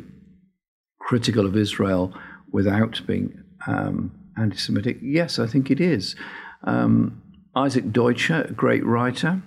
critical 1.00 1.46
of 1.46 1.56
Israel 1.56 2.14
without 2.52 3.02
being 3.08 3.42
um, 3.66 4.12
anti 4.38 4.56
Semitic? 4.56 4.98
Yes, 5.02 5.40
I 5.40 5.48
think 5.48 5.72
it 5.72 5.80
is. 5.80 6.14
Um, 6.62 7.23
Isaac 7.56 7.92
Deutscher, 7.92 8.46
a 8.48 8.52
great 8.52 8.84
writer, 8.84 9.42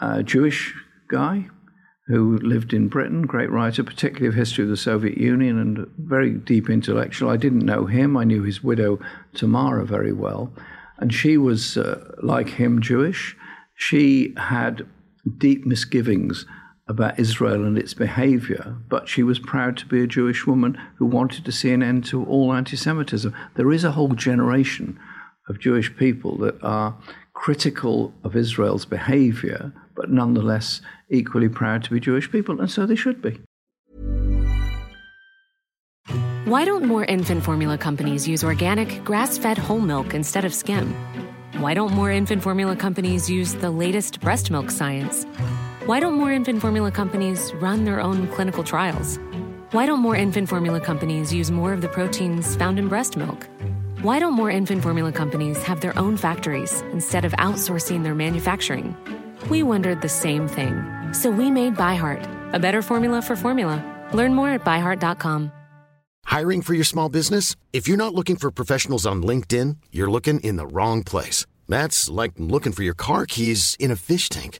a 0.00 0.22
Jewish 0.22 0.74
guy 1.08 1.48
who 2.06 2.38
lived 2.38 2.72
in 2.72 2.88
Britain, 2.88 3.22
great 3.22 3.50
writer, 3.50 3.82
particularly 3.82 4.28
of 4.28 4.34
history 4.34 4.64
of 4.64 4.70
the 4.70 4.76
Soviet 4.76 5.18
Union 5.18 5.58
and 5.58 5.86
very 5.98 6.32
deep 6.32 6.68
intellectual. 6.68 7.30
I 7.30 7.36
didn't 7.36 7.64
know 7.64 7.86
him, 7.86 8.16
I 8.16 8.24
knew 8.24 8.42
his 8.42 8.62
widow, 8.62 8.98
Tamara, 9.34 9.84
very 9.84 10.12
well. 10.12 10.52
And 10.98 11.12
she 11.12 11.36
was, 11.36 11.76
uh, 11.76 12.14
like 12.22 12.48
him, 12.50 12.80
Jewish. 12.80 13.36
She 13.74 14.34
had 14.36 14.86
deep 15.38 15.64
misgivings 15.64 16.44
about 16.88 17.18
Israel 17.18 17.64
and 17.64 17.78
its 17.78 17.94
behavior, 17.94 18.76
but 18.88 19.08
she 19.08 19.22
was 19.22 19.38
proud 19.38 19.76
to 19.78 19.86
be 19.86 20.02
a 20.02 20.06
Jewish 20.06 20.46
woman 20.46 20.78
who 20.96 21.06
wanted 21.06 21.44
to 21.44 21.52
see 21.52 21.72
an 21.72 21.82
end 21.82 22.04
to 22.06 22.24
all 22.24 22.52
anti 22.52 22.76
Semitism. 22.76 23.34
There 23.54 23.72
is 23.72 23.84
a 23.84 23.92
whole 23.92 24.14
generation 24.14 24.98
of 25.48 25.60
Jewish 25.60 25.94
people 25.96 26.36
that 26.38 26.62
are 26.62 26.96
critical 27.42 28.14
of 28.22 28.36
Israel's 28.36 28.84
behavior, 28.84 29.72
but 29.96 30.08
nonetheless 30.08 30.80
equally 31.10 31.48
proud 31.48 31.82
to 31.82 31.90
be 31.90 31.98
Jewish 31.98 32.30
people, 32.30 32.60
and 32.60 32.70
so 32.70 32.86
they 32.86 32.94
should 32.94 33.20
be. 33.20 33.40
Why 36.44 36.64
don't 36.64 36.84
more 36.84 37.04
infant 37.04 37.42
formula 37.42 37.76
companies 37.76 38.28
use 38.28 38.44
organic, 38.44 39.02
grass 39.02 39.38
fed 39.38 39.58
whole 39.58 39.80
milk 39.80 40.14
instead 40.14 40.44
of 40.44 40.54
skim? 40.54 40.94
Why 41.54 41.74
don't 41.74 41.92
more 41.92 42.12
infant 42.12 42.44
formula 42.44 42.76
companies 42.76 43.28
use 43.28 43.54
the 43.54 43.70
latest 43.70 44.20
breast 44.20 44.52
milk 44.52 44.70
science? 44.70 45.24
Why 45.86 45.98
don't 45.98 46.14
more 46.14 46.30
infant 46.30 46.60
formula 46.60 46.92
companies 46.92 47.52
run 47.54 47.84
their 47.84 48.00
own 48.00 48.28
clinical 48.28 48.62
trials? 48.62 49.18
Why 49.72 49.86
don't 49.86 49.98
more 49.98 50.14
infant 50.14 50.48
formula 50.48 50.80
companies 50.80 51.34
use 51.34 51.50
more 51.50 51.72
of 51.72 51.80
the 51.80 51.88
proteins 51.88 52.54
found 52.54 52.78
in 52.78 52.86
breast 52.86 53.16
milk? 53.16 53.48
Why 54.02 54.18
don't 54.18 54.32
more 54.32 54.50
infant 54.50 54.82
formula 54.82 55.12
companies 55.12 55.62
have 55.62 55.80
their 55.80 55.96
own 55.96 56.16
factories 56.16 56.80
instead 56.90 57.24
of 57.24 57.30
outsourcing 57.38 58.02
their 58.02 58.16
manufacturing? 58.16 58.96
We 59.48 59.62
wondered 59.62 60.00
the 60.02 60.08
same 60.08 60.48
thing. 60.48 60.82
So 61.12 61.30
we 61.30 61.52
made 61.52 61.76
ByHeart, 61.76 62.52
a 62.52 62.58
better 62.58 62.82
formula 62.82 63.22
for 63.22 63.36
formula. 63.36 63.78
Learn 64.12 64.34
more 64.34 64.48
at 64.48 64.64
byheart.com. 64.64 65.52
Hiring 66.24 66.62
for 66.62 66.74
your 66.74 66.82
small 66.82 67.10
business? 67.10 67.54
If 67.72 67.86
you're 67.86 67.96
not 67.96 68.12
looking 68.12 68.34
for 68.34 68.50
professionals 68.50 69.06
on 69.06 69.22
LinkedIn, 69.22 69.76
you're 69.92 70.10
looking 70.10 70.40
in 70.40 70.56
the 70.56 70.66
wrong 70.66 71.04
place. 71.04 71.46
That's 71.68 72.10
like 72.10 72.32
looking 72.38 72.72
for 72.72 72.82
your 72.82 72.94
car 72.94 73.24
keys 73.24 73.76
in 73.78 73.92
a 73.92 73.96
fish 73.96 74.28
tank. 74.28 74.58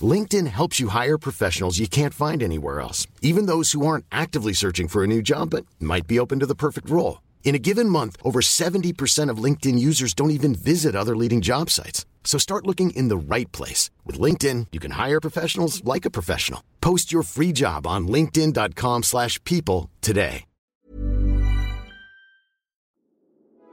LinkedIn 0.00 0.48
helps 0.48 0.80
you 0.80 0.88
hire 0.88 1.16
professionals 1.16 1.78
you 1.78 1.86
can't 1.86 2.12
find 2.12 2.42
anywhere 2.42 2.80
else, 2.80 3.06
even 3.20 3.46
those 3.46 3.70
who 3.70 3.86
aren't 3.86 4.06
actively 4.10 4.52
searching 4.52 4.88
for 4.88 5.04
a 5.04 5.06
new 5.06 5.22
job 5.22 5.50
but 5.50 5.64
might 5.78 6.08
be 6.08 6.18
open 6.18 6.40
to 6.40 6.46
the 6.46 6.56
perfect 6.56 6.90
role. 6.90 7.18
In 7.44 7.54
a 7.54 7.58
given 7.58 7.88
month, 7.88 8.16
over 8.24 8.40
70% 8.40 9.28
of 9.28 9.44
LinkedIn 9.44 9.78
users 9.78 10.14
don't 10.14 10.30
even 10.30 10.54
visit 10.54 10.96
other 10.96 11.14
leading 11.14 11.42
job 11.42 11.68
sites. 11.68 12.06
So 12.24 12.38
start 12.38 12.66
looking 12.66 12.96
in 12.96 13.08
the 13.08 13.34
right 13.34 13.50
place. 13.52 13.90
With 14.06 14.18
LinkedIn, 14.18 14.68
you 14.72 14.80
can 14.80 14.92
hire 14.92 15.20
professionals 15.20 15.84
like 15.84 16.06
a 16.06 16.10
professional. 16.10 16.62
Post 16.80 17.12
your 17.12 17.24
free 17.24 17.52
job 17.52 17.86
on 17.86 18.08
linkedin.com/people 18.08 19.02
slash 19.02 19.38
people 19.44 19.90
today. 20.00 20.44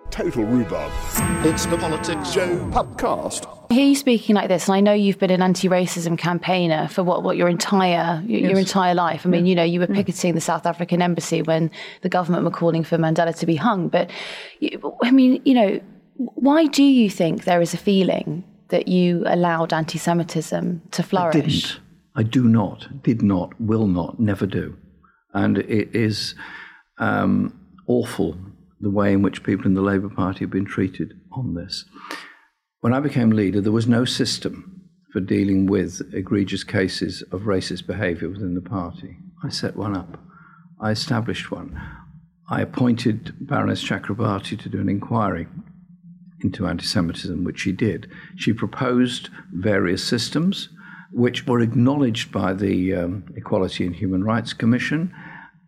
Total 0.09 0.43
Rhubarb. 0.43 0.91
It's 1.45 1.65
the 1.67 1.77
PoliticsJOE 1.77 2.71
podcast. 2.71 3.58
I 3.71 3.75
hear 3.75 3.85
you 3.85 3.95
speaking 3.95 4.35
like 4.35 4.47
this, 4.47 4.67
and 4.67 4.75
I 4.75 4.79
know 4.79 4.93
you've 4.93 5.19
been 5.19 5.29
an 5.29 5.43
anti-racism 5.43 6.17
campaigner 6.17 6.87
for 6.87 7.03
what, 7.03 7.21
what 7.21 7.37
your 7.37 7.47
entire 7.47 8.19
your, 8.25 8.49
your 8.49 8.59
entire 8.59 8.95
life. 8.95 9.27
I 9.27 9.29
mean, 9.29 9.45
you 9.45 9.53
know, 9.53 9.63
you 9.63 9.79
were 9.79 9.85
picketing 9.85 10.33
the 10.33 10.41
South 10.41 10.65
African 10.65 11.03
embassy 11.03 11.43
when 11.43 11.69
the 12.01 12.09
government 12.09 12.43
were 12.45 12.51
calling 12.51 12.83
for 12.83 12.97
Mandela 12.97 13.37
to 13.37 13.45
be 13.45 13.55
hung. 13.55 13.87
But 13.87 14.09
I 15.03 15.11
mean, 15.11 15.41
you 15.45 15.53
know, 15.53 15.79
why 16.15 16.65
do 16.65 16.81
you 16.83 17.11
think 17.11 17.43
there 17.43 17.61
is 17.61 17.75
a 17.75 17.77
feeling 17.77 18.43
that 18.69 18.87
you 18.87 19.23
allowed 19.27 19.71
anti-Semitism 19.71 20.81
to 20.89 21.03
flourish? 21.03 21.35
I 21.35 21.39
flourish? 21.39 21.61
didn't. 21.61 21.79
I 22.15 22.23
do 22.23 22.45
not, 22.45 23.03
did 23.03 23.21
not, 23.21 23.59
will 23.61 23.85
not, 23.85 24.19
never 24.19 24.47
do. 24.47 24.75
And 25.35 25.59
it 25.59 25.95
is 25.95 26.33
um, 26.97 27.57
awful 27.85 28.35
the 28.81 28.89
way 28.89 29.13
in 29.13 29.21
which 29.21 29.43
people 29.43 29.67
in 29.67 29.75
the 29.75 29.81
Labour 29.81 30.09
Party 30.09 30.39
have 30.39 30.49
been 30.49 30.65
treated 30.65 31.13
on 31.31 31.53
this. 31.53 31.85
When 32.81 32.93
I 32.93 33.01
became 33.01 33.31
leader, 33.31 33.59
there 33.59 33.73
was 33.73 33.87
no 33.87 34.05
system 34.05 34.89
for 35.11 35.19
dealing 35.19 35.65
with 35.65 36.13
egregious 36.13 36.63
cases 36.63 37.21
of 37.31 37.41
racist 37.41 37.85
behaviour 37.85 38.29
within 38.29 38.55
the 38.55 38.61
party. 38.61 39.17
I 39.43 39.49
set 39.49 39.75
one 39.75 39.97
up. 39.97 40.17
I 40.79 40.91
established 40.91 41.51
one. 41.51 41.79
I 42.49 42.61
appointed 42.61 43.33
Baroness 43.41 43.83
Chakrabarti 43.83 44.57
to 44.59 44.69
do 44.69 44.79
an 44.79 44.87
inquiry 44.87 45.47
into 46.41 46.67
anti 46.67 46.85
Semitism, 46.85 47.43
which 47.43 47.59
she 47.59 47.73
did. 47.73 48.09
She 48.37 48.53
proposed 48.53 49.29
various 49.51 50.03
systems 50.03 50.69
which 51.11 51.45
were 51.47 51.59
acknowledged 51.59 52.31
by 52.31 52.53
the 52.53 52.95
um, 52.95 53.25
Equality 53.35 53.85
and 53.85 53.95
Human 53.95 54.23
Rights 54.23 54.53
Commission. 54.53 55.13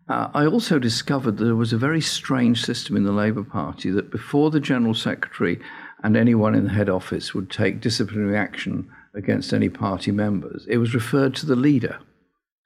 Uh, 0.08 0.28
I 0.32 0.46
also 0.46 0.78
discovered 0.78 1.38
there 1.38 1.56
was 1.56 1.72
a 1.72 1.78
very 1.78 2.00
strange 2.00 2.64
system 2.64 2.96
in 2.96 3.04
the 3.04 3.12
Labour 3.12 3.44
Party 3.44 3.90
that 3.90 4.10
before 4.10 4.50
the 4.50 4.60
General 4.60 4.94
Secretary 4.94 5.60
and 6.02 6.16
anyone 6.16 6.54
in 6.54 6.64
the 6.64 6.70
head 6.70 6.88
office 6.88 7.34
would 7.34 7.50
take 7.50 7.80
disciplinary 7.80 8.36
action 8.36 8.90
against 9.14 9.52
any 9.52 9.68
party 9.68 10.10
members, 10.10 10.66
it 10.68 10.78
was 10.78 10.94
referred 10.94 11.34
to 11.36 11.46
the 11.46 11.56
leader 11.56 11.98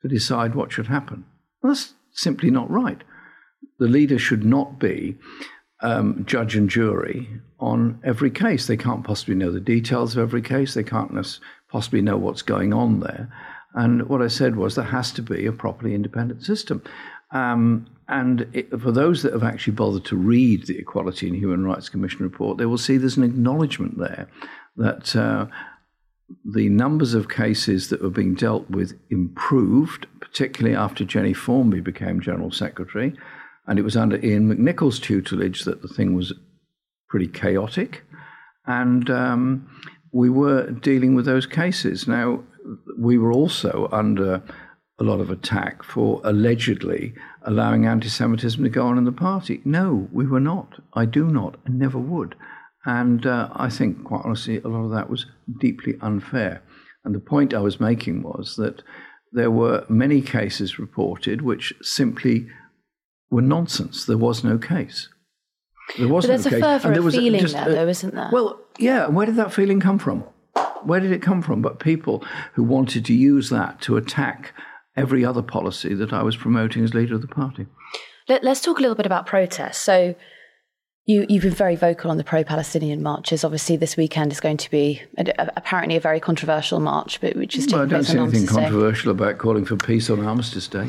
to 0.03 0.09
decide 0.09 0.55
what 0.55 0.72
should 0.72 0.87
happen. 0.87 1.25
Well, 1.62 1.72
that's 1.72 1.94
simply 2.12 2.51
not 2.51 2.70
right. 2.70 3.03
The 3.79 3.88
leader 3.88 4.18
should 4.18 4.44
not 4.44 4.79
be 4.79 5.16
um, 5.83 6.25
judge 6.27 6.57
and 6.57 6.70
jury 6.70 7.29
on 7.59 8.01
every 8.05 8.31
case. 8.31 8.66
They 8.66 8.77
can't 8.77 9.05
possibly 9.05 9.35
know 9.35 9.51
the 9.51 9.61
details 9.61 10.16
of 10.16 10.22
every 10.22 10.42
case. 10.42 10.75
They 10.75 10.85
can't 10.85 11.12
possibly 11.70 12.01
know 12.01 12.16
what's 12.16 12.42
going 12.42 12.72
on 12.72 13.01
there. 13.01 13.31
And 13.75 14.09
what 14.09 14.22
I 14.22 14.29
said 14.29 14.57
was 14.57 14.75
there 14.75 14.87
has 14.87 15.12
to 15.12 15.22
be 15.22 15.44
a 15.46 15.53
properly 15.53 15.94
independent 15.94 16.44
system. 16.44 16.83
Um, 17.33 17.87
and 18.09 18.47
it, 18.53 18.71
for 18.81 18.92
those 18.92 19.23
that 19.23 19.33
have 19.33 19.42
actually 19.42 19.73
bothered 19.73 20.05
to 20.07 20.16
read 20.16 20.66
the 20.66 20.79
Equality 20.79 21.27
and 21.27 21.37
Human 21.37 21.64
Rights 21.64 21.88
Commission 21.88 22.23
report, 22.23 22.59
they 22.59 22.66
will 22.66 22.79
see 22.79 22.97
there's 22.97 23.16
an 23.16 23.25
acknowledgement 23.25 23.99
there 23.99 24.29
that 24.77 25.16
uh, 25.16 25.47
the 26.45 26.69
numbers 26.69 27.14
of 27.14 27.29
cases 27.29 27.88
that 27.88 28.03
were 28.03 28.11
being 28.11 28.35
dealt 28.35 28.69
with 28.71 28.99
improved, 29.11 30.07
particularly 30.21 30.77
after 30.77 31.05
Jennie 31.05 31.33
Formby 31.33 31.81
became 31.81 32.21
General 32.21 32.53
Secretary. 32.53 33.14
And 33.66 33.79
it 33.79 33.83
was 33.83 33.97
under 33.97 34.16
Iain 34.16 34.49
McNicol's 34.49 35.01
tutelage 35.01 35.64
that 35.64 35.83
the 35.83 35.88
thing 35.88 36.14
was 36.14 36.33
pretty 37.09 37.27
chaotic. 37.27 38.05
And 38.66 39.11
um, 39.11 39.69
we 40.12 40.31
were 40.31 40.71
dealing 40.71 41.16
with 41.16 41.25
those 41.25 41.47
cases. 41.47 42.07
Now, 42.07 42.45
we 42.97 43.19
were 43.19 43.33
also 43.33 43.88
under 43.90 44.42
a 44.99 45.05
lot 45.05 45.21
of 45.21 45.31
attack 45.31 45.83
for 45.83 46.21
allegedly 46.25 47.15
allowing 47.43 47.87
anti 47.87 48.09
Semitism 48.09 48.63
to 48.63 48.71
go 48.71 48.87
on 48.87 48.99
in 48.99 49.05
the 49.05 49.13
party. 49.13 49.61
No, 49.65 50.09
we 50.11 50.27
were 50.27 50.41
not. 50.41 50.81
I 50.95 51.05
do 51.05 51.27
not 51.27 51.59
and 51.67 51.79
never 51.79 51.99
would. 51.99 52.35
And 52.85 53.27
uh, 53.27 53.49
I 53.53 53.69
think, 53.69 54.05
quite 54.05 54.23
honestly, 54.25 54.59
a 54.59 54.69
lot 54.69 54.85
of 54.85 54.93
that 54.93 55.11
was 55.11 55.27
deeply 55.61 55.97
unfair. 56.01 56.63
And 57.05 57.15
the 57.15 57.21
point 57.21 57.53
I 57.53 57.61
was 57.61 57.81
making 57.81 58.23
was 58.23 58.57
that 58.57 58.83
there 59.33 59.51
were 59.51 59.85
many 59.89 60.23
cases 60.23 60.79
reported 60.79 61.43
which 61.43 61.75
simply 61.83 62.47
were 63.31 63.43
nonsense. 63.43 64.07
There 64.07 64.17
was 64.17 64.45
no 64.45 64.57
case. 64.57 65.09
There 65.99 66.09
was 66.09 66.25
but 66.25 66.29
there's 66.29 66.47
no 66.47 66.49
a 66.49 66.61
case. 66.61 66.83
fervour 66.83 67.07
of 67.07 67.13
feeling 67.13 67.41
just, 67.41 67.55
there, 67.55 67.69
though, 67.69 67.89
isn't 67.89 68.15
there? 68.15 68.31
Well, 68.33 68.61
yeah. 68.79 69.07
And 69.07 69.17
where 69.17 69.27
did 69.27 69.37
that 69.37 69.53
feeling 69.53 69.81
come 69.81 69.99
from? 69.99 70.25
Where 70.83 71.01
did 71.01 71.13
it 71.13 71.23
come 71.23 71.43
from? 71.43 71.63
But 71.63 71.81
people 71.81 72.25
who 72.55 72.63
wanted 72.63 73.05
to 73.07 73.15
use 73.15 73.51
that 73.51 73.81
to 73.83 73.97
attack 73.97 74.53
every 74.97 75.25
other 75.25 75.43
policy 75.43 75.95
that 75.95 76.13
I 76.13 76.23
was 76.23 76.37
promoting 76.37 76.85
as 76.85 76.95
leader 76.95 77.15
of 77.15 77.21
the 77.21 77.29
party. 77.29 77.67
Let, 78.29 78.45
us 78.45 78.61
talk 78.61 78.79
a 78.79 78.81
little 78.81 78.97
bit 78.97 79.07
about 79.07 79.27
protests. 79.27 79.79
So, 79.79 80.15
you, 81.07 81.21
have 81.21 81.43
been 81.43 81.51
very 81.53 81.77
vocal 81.77 82.11
on 82.11 82.17
the 82.17 82.25
pro 82.25 82.43
Palestinian 82.43 83.03
marches. 83.03 83.45
Obviously, 83.45 83.77
this 83.77 83.97
weekend 83.97 84.33
is 84.33 84.41
going 84.41 84.57
to 84.57 84.71
be 84.71 85.03
a, 85.17 85.27
a, 85.39 85.53
apparently 85.57 85.97
a 85.97 86.01
very 86.01 86.19
controversial 86.19 86.81
march, 86.81 87.21
but 87.21 87.37
which 87.37 87.57
is 87.57 87.73
well, 87.73 87.83
I 87.83 87.87
don't 87.87 88.03
see 88.03 88.19
anything 88.19 88.47
controversial 88.47 89.13
about 89.13 89.39
calling 89.39 89.65
for 89.65 89.77
peace 89.77 90.11
on 90.11 90.25
Armistice 90.25 90.67
Day. 90.67 90.89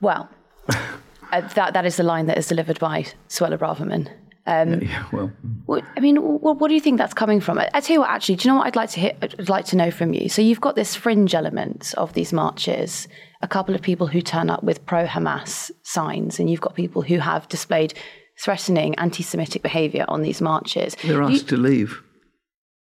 Well, 0.00 0.30
uh, 0.68 1.40
that, 1.54 1.74
that 1.74 1.84
is 1.84 1.96
the 1.96 2.02
line 2.02 2.26
that 2.26 2.38
is 2.38 2.46
delivered 2.46 2.78
by 2.78 3.04
Suella 3.28 3.58
Braverman. 3.58 4.08
Um, 4.44 4.80
yeah, 4.80 5.06
well, 5.12 5.30
what, 5.66 5.84
I 5.96 6.00
mean, 6.00 6.16
what, 6.16 6.58
what, 6.58 6.68
do 6.68 6.74
you 6.74 6.80
think 6.80 6.98
that's 6.98 7.14
coming 7.14 7.40
from? 7.40 7.58
I, 7.58 7.70
I, 7.74 7.80
tell 7.80 7.94
you 7.94 8.00
what, 8.00 8.10
actually, 8.10 8.36
do 8.36 8.48
you 8.48 8.52
know 8.52 8.58
what 8.58 8.66
I'd 8.66 8.76
like 8.76 8.90
to 8.90 9.00
hear, 9.00 9.12
I'd 9.22 9.48
like 9.48 9.66
to 9.66 9.76
know 9.76 9.92
from 9.92 10.14
you? 10.14 10.28
So 10.28 10.42
you've 10.42 10.60
got 10.60 10.74
this 10.74 10.96
fringe 10.96 11.32
element 11.32 11.94
of 11.96 12.14
these 12.14 12.32
marches, 12.32 13.06
a 13.40 13.46
couple 13.46 13.74
of 13.74 13.82
people 13.82 14.08
who 14.08 14.20
turn 14.20 14.50
up 14.50 14.64
with 14.64 14.84
pro-Hamas 14.84 15.70
signs, 15.82 16.40
and 16.40 16.50
you've 16.50 16.60
got 16.60 16.74
people 16.74 17.02
who 17.02 17.18
have 17.18 17.48
displayed 17.48 17.94
threatening 18.40 18.96
anti-Semitic 18.96 19.62
behaviour 19.62 20.04
on 20.08 20.22
these 20.22 20.40
marches. 20.40 20.96
They're 21.04 21.22
asked 21.22 21.32
you, 21.32 21.56
to 21.56 21.56
leave. 21.56 22.02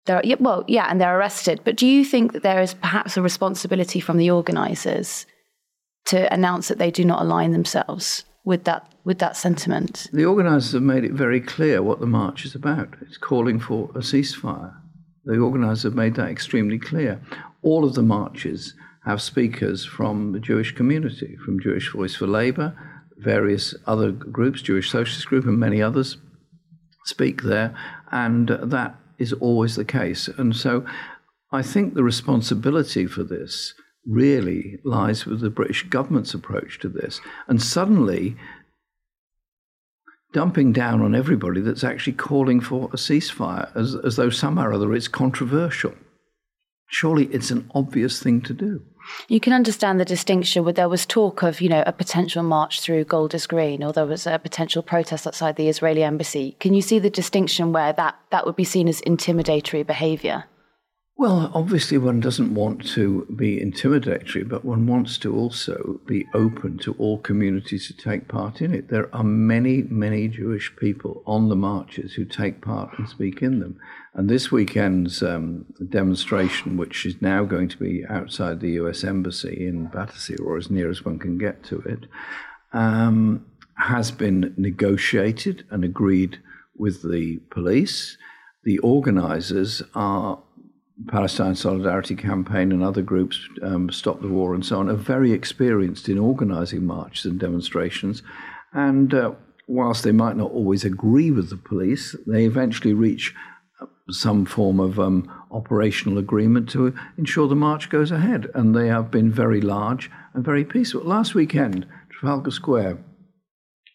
They're, 0.06 0.22
yeah, 0.24 0.38
well, 0.40 0.64
yeah, 0.68 0.88
and 0.90 1.00
they're 1.00 1.18
arrested. 1.18 1.62
But 1.64 1.78
do 1.78 1.86
you 1.86 2.04
think 2.04 2.34
that 2.34 2.42
there 2.42 2.62
is 2.62 2.74
perhaps 2.74 3.18
a 3.18 3.22
responsibility 3.22 4.00
from 4.00 4.18
the 4.18 4.32
organisers 4.32 5.28
to 6.06 6.34
announce 6.34 6.70
that 6.70 6.80
they 6.80 6.90
do 6.90 7.06
not 7.06 7.22
align 7.22 7.52
themselves 7.52 8.26
with 8.44 8.64
that 8.64 8.91
with 9.04 9.20
that 9.20 9.36
sentiment. 9.36 10.08
The 10.14 10.26
organisers 10.26 10.74
have 10.74 10.84
made 10.84 11.04
it 11.04 11.14
very 11.14 11.42
clear 11.42 11.82
what 11.82 12.00
the 12.00 12.06
march 12.06 12.46
is 12.46 12.56
about. 12.56 12.96
It's 13.02 13.18
calling 13.18 13.60
for 13.60 13.90
a 13.96 14.00
ceasefire. 14.00 14.76
The 15.26 15.40
organisers 15.40 15.84
have 15.84 15.96
made 15.96 16.16
that 16.16 16.30
extremely 16.30 16.80
clear. 16.80 17.22
All 17.62 17.86
of 17.86 17.94
the 17.94 18.04
marches 18.04 18.74
have 19.06 19.22
speakers 19.22 19.86
from 19.86 20.32
the 20.32 20.40
Jewish 20.40 20.74
community, 20.76 21.38
from 21.44 21.60
Jewish 21.60 21.92
Voice 21.92 22.16
for 22.16 22.28
Labour, 22.28 22.76
various 23.18 23.76
other 23.86 24.12
groups, 24.12 24.62
Jewish 24.62 24.92
Socialist 24.92 25.28
Group, 25.28 25.46
and 25.46 25.60
many 25.60 25.82
others 25.82 26.18
speak 27.06 27.44
there, 27.44 27.76
and 28.12 28.50
that 28.50 28.96
is 29.18 29.34
always 29.34 29.76
the 29.76 29.86
case. 29.86 30.28
And 30.28 30.56
so 30.56 30.86
I 31.52 31.62
think 31.62 31.94
the 31.94 32.04
responsibility 32.04 33.06
for 33.06 33.24
this 33.24 33.74
really 34.06 34.80
lies 34.84 35.26
with 35.26 35.42
the 35.42 35.50
British 35.50 35.84
government's 35.84 36.34
approach 36.34 36.80
to 36.80 36.90
this. 36.90 37.22
And 37.48 37.62
suddenly, 37.62 38.36
dumping 40.34 40.72
down 40.72 41.02
on 41.02 41.14
everybody 41.14 41.62
that's 41.62 41.84
actually 41.84 42.14
calling 42.14 42.60
for 42.60 42.86
a 42.86 42.98
ceasefire 42.98 43.76
as, 43.76 43.96
as 43.96 44.16
though 44.16 44.30
somehow 44.30 44.66
or 44.66 44.74
other 44.74 44.94
it's 44.94 45.08
controversial. 45.08 45.94
Surely 46.88 47.26
it's 47.28 47.52
an 47.52 47.70
obvious 47.74 48.22
thing 48.22 48.42
to 48.42 48.54
do. 48.54 48.82
You 49.28 49.40
can 49.40 49.54
understand 49.54 50.00
the 50.00 50.06
distinction 50.06 50.64
where 50.64 50.74
there 50.74 50.90
was 50.90 51.06
talk 51.06 51.42
of, 51.42 51.60
you 51.60 51.70
know, 51.70 51.84
a 51.86 51.92
potential 51.92 52.44
march 52.44 52.82
through 52.82 53.06
Golders 53.06 53.48
Green 53.48 53.84
or 53.84 53.92
there 53.92 54.06
was 54.06 54.28
a 54.28 54.38
potential 54.40 54.84
protest 54.84 55.26
outside 55.26 55.56
the 55.56 55.70
Israeli 55.70 56.04
embassy. 56.04 56.56
Can 56.60 56.74
you 56.74 56.82
see 56.82 57.00
the 57.00 57.10
distinction 57.10 57.72
where 57.72 57.94
that, 57.94 58.16
that 58.30 58.46
would 58.46 58.56
be 58.56 58.64
seen 58.64 58.88
as 58.88 59.02
intimidatory 59.02 59.86
behaviour? 59.86 60.46
Well, 61.22 61.52
obviously, 61.54 62.00
one 62.00 62.20
doesn't 62.20 62.56
want 62.56 62.84
to 62.94 63.28
be 63.36 63.60
intimidatory, 63.60 64.50
but 64.50 64.66
one 64.66 64.88
wants 64.88 65.20
to 65.20 65.32
also 65.32 66.02
be 66.08 66.26
open 66.34 66.80
to 66.80 66.94
all 66.94 67.20
communities 67.20 67.86
to 67.86 67.94
take 67.94 68.28
part 68.28 68.60
in 68.60 68.74
it. 68.74 68.88
There 68.88 69.08
are 69.16 69.24
many, 69.24 69.84
many 69.84 70.28
Jewish 70.30 70.76
people 70.78 71.22
on 71.28 71.48
the 71.48 71.56
marches 71.56 72.14
who 72.14 72.26
take 72.26 72.62
part 72.62 72.98
and 72.98 73.08
speak 73.08 73.44
in 73.44 73.60
them. 73.60 73.80
And 74.16 74.32
this 74.32 74.52
weekend's 74.52 75.22
um, 75.22 75.68
demonstration, 75.90 76.76
which 76.76 77.06
is 77.06 77.22
now 77.22 77.44
going 77.44 77.70
to 77.70 77.78
be 77.78 78.04
outside 78.10 78.60
the 78.60 78.72
US 78.82 79.04
Embassy 79.04 79.68
in 79.68 79.90
Battersea, 79.94 80.38
or 80.38 80.58
as 80.58 80.72
near 80.72 80.90
as 80.90 81.06
one 81.06 81.20
can 81.20 81.38
get 81.38 81.64
to 81.66 81.82
it, 81.82 82.08
um, 82.74 83.46
has 83.76 84.10
been 84.10 84.56
negotiated 84.58 85.66
and 85.70 85.84
agreed 85.84 86.40
with 86.76 87.04
the 87.04 87.38
police. 87.52 88.18
The 88.64 88.80
organisers 88.80 89.84
are 89.94 90.40
Palestine 91.08 91.56
Solidarity 91.56 92.16
Campaign 92.16 92.72
and 92.72 92.84
other 92.84 93.02
groups, 93.02 93.48
um, 93.64 93.90
Stop 93.90 94.22
the 94.22 94.28
War 94.28 94.54
and 94.54 94.66
so 94.66 94.80
on, 94.80 94.90
are 94.90 94.96
very 94.96 95.32
experienced 95.32 96.10
in 96.10 96.18
organising 96.18 96.86
marches 96.86 97.26
and 97.26 97.40
demonstrations. 97.40 98.24
And 98.74 99.14
uh, 99.14 99.32
whilst 99.68 100.04
they 100.04 100.12
might 100.12 100.36
not 100.36 100.52
always 100.52 100.84
agree 100.84 101.32
with 101.32 101.50
the 101.50 101.58
police, 101.58 102.16
they 102.28 102.46
eventually 102.46 102.94
reach 102.94 103.34
uh, 103.82 103.86
some 104.10 104.46
form 104.46 104.80
of 104.80 105.00
um, 105.00 105.32
operational 105.52 106.18
agreement 106.18 106.70
to 106.72 106.94
ensure 107.18 107.48
the 107.48 107.56
march 107.56 107.90
goes 107.90 108.12
ahead. 108.12 108.50
And 108.54 108.76
they 108.76 108.88
have 108.88 109.12
been 109.12 109.32
very 109.32 109.62
large 109.62 110.12
and 110.34 110.44
very 110.44 110.66
peaceful. 110.66 111.02
Last 111.02 111.36
weekend, 111.36 111.88
Trafalgar 112.10 112.52
Square 112.52 112.98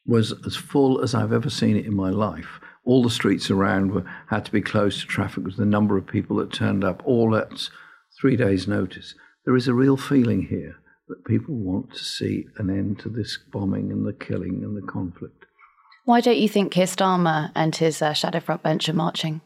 was 0.07 0.33
as 0.47 0.57
full 0.57 1.01
as 1.01 1.15
I've 1.15 1.33
ever 1.33 1.51
seen 1.51 1.77
it 1.77 1.87
in 1.87 1.95
my 1.95 2.11
life 2.11 2.61
all 2.87 3.03
the 3.03 3.11
streets 3.11 3.51
around 3.51 3.93
were 3.93 4.05
had 4.29 4.45
to 4.47 4.53
be 4.53 4.63
closed 4.63 5.01
to 5.01 5.07
traffic 5.07 5.45
with 5.45 5.57
the 5.57 5.67
number 5.67 5.99
of 5.99 6.07
people 6.07 6.37
that 6.37 6.53
turned 6.53 6.85
up, 6.85 7.03
all 7.05 7.37
at 7.37 7.69
three 8.19 8.37
days' 8.37 8.67
notice. 8.67 9.15
There 9.45 9.57
is 9.57 9.69
a 9.69 9.75
real 9.75 9.97
feeling 9.97 10.47
here 10.47 10.77
that 11.09 11.25
people 11.25 11.55
want 11.55 11.93
to 11.93 12.03
see 12.03 12.47
an 12.57 12.71
end 12.71 12.99
to 13.01 13.09
this 13.09 13.39
bombing 13.53 13.93
and 13.93 14.07
the 14.07 14.13
killing 14.13 14.63
and 14.65 14.77
the 14.77 14.87
conflict. 14.87 15.45
Why 16.05 16.21
don't 16.21 16.39
you 16.39 16.49
think 16.49 16.73
Keir 16.73 16.87
Starmer 16.87 17.51
and 17.55 17.75
his 17.75 18.01
uh, 18.01 18.13
shadow 18.13 18.41
front 18.41 18.63
bench 18.63 18.89
are 18.89 18.93
marching? 18.95 19.41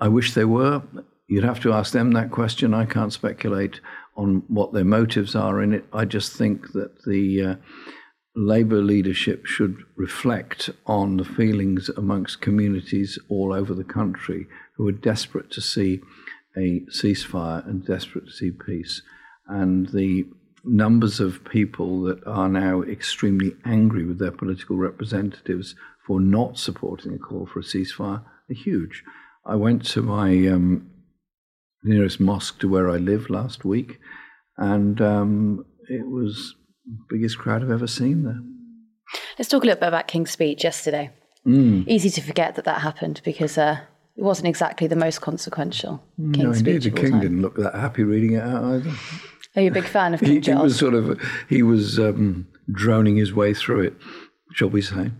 I 0.00 0.08
wish 0.08 0.34
they 0.34 0.44
were. 0.44 0.82
You'd 1.28 1.44
have 1.44 1.60
to 1.60 1.72
ask 1.72 1.92
them 1.92 2.12
that 2.12 2.32
question. 2.32 2.74
I 2.74 2.84
can't 2.84 3.12
speculate 3.12 3.80
on 4.16 4.42
what 4.48 4.72
their 4.72 4.84
motives 4.84 5.36
are 5.36 5.62
in 5.62 5.72
it. 5.72 5.84
I 5.92 6.04
just 6.04 6.32
think 6.32 6.72
that 6.72 7.04
the 7.04 7.44
uh, 7.44 7.54
Labour 8.42 8.80
leadership 8.80 9.44
should 9.44 9.84
reflect 9.96 10.70
on 10.86 11.18
the 11.18 11.26
feelings 11.26 11.90
amongst 11.90 12.40
communities 12.40 13.18
all 13.28 13.52
over 13.52 13.74
the 13.74 13.84
country 13.84 14.46
who 14.76 14.88
are 14.88 14.92
desperate 14.92 15.50
to 15.50 15.60
see 15.60 16.00
a 16.56 16.80
ceasefire 16.90 17.66
and 17.68 17.84
desperate 17.84 18.24
to 18.24 18.32
see 18.32 18.50
peace. 18.50 19.02
And 19.46 19.90
the 19.90 20.26
numbers 20.64 21.20
of 21.20 21.44
people 21.44 22.00
that 22.04 22.26
are 22.26 22.48
now 22.48 22.80
extremely 22.80 23.56
angry 23.66 24.06
with 24.06 24.18
their 24.18 24.32
political 24.32 24.76
representatives 24.76 25.74
for 26.06 26.18
not 26.18 26.58
supporting 26.58 27.12
a 27.12 27.18
call 27.18 27.44
for 27.44 27.60
a 27.60 27.62
ceasefire 27.62 28.22
are 28.22 28.54
huge. 28.54 29.04
I 29.44 29.56
went 29.56 29.84
to 29.86 30.00
my 30.00 30.46
um, 30.46 30.90
nearest 31.84 32.20
mosque 32.20 32.58
to 32.60 32.68
where 32.70 32.88
I 32.88 32.96
live 32.96 33.28
last 33.28 33.66
week, 33.66 34.00
and 34.56 34.98
um, 35.02 35.66
it 35.90 36.06
was 36.06 36.54
biggest 37.08 37.38
crowd 37.38 37.62
I've 37.62 37.70
ever 37.70 37.86
seen 37.86 38.24
there. 38.24 38.40
Let's 39.38 39.48
talk 39.48 39.62
a 39.64 39.66
little 39.66 39.80
bit 39.80 39.88
about 39.88 40.08
King's 40.08 40.30
speech 40.30 40.64
yesterday. 40.64 41.10
Mm. 41.46 41.88
Easy 41.88 42.10
to 42.10 42.20
forget 42.20 42.54
that 42.56 42.64
that 42.66 42.82
happened 42.82 43.20
because 43.24 43.56
uh, 43.58 43.80
it 44.16 44.22
wasn't 44.22 44.48
exactly 44.48 44.86
the 44.86 44.96
most 44.96 45.20
consequential 45.20 46.02
King's 46.18 46.38
no, 46.38 46.52
speech. 46.52 46.86
indeed, 46.86 46.92
the 46.92 47.00
King 47.00 47.20
didn't 47.20 47.42
look 47.42 47.56
that 47.56 47.74
happy 47.74 48.04
reading 48.04 48.34
it 48.34 48.42
out 48.42 48.62
either. 48.64 48.92
Are 49.56 49.62
you 49.62 49.70
a 49.70 49.74
big 49.74 49.84
fan 49.84 50.14
of 50.14 50.20
King 50.20 50.34
he, 50.34 50.40
Charles? 50.40 50.60
He 50.60 50.64
was 50.64 50.78
sort 50.78 50.94
of 50.94 51.20
he 51.48 51.62
was 51.62 51.98
um, 51.98 52.46
droning 52.70 53.16
his 53.16 53.32
way 53.32 53.54
through 53.54 53.82
it, 53.82 53.94
shall 54.52 54.68
we 54.68 54.82
say? 54.82 55.10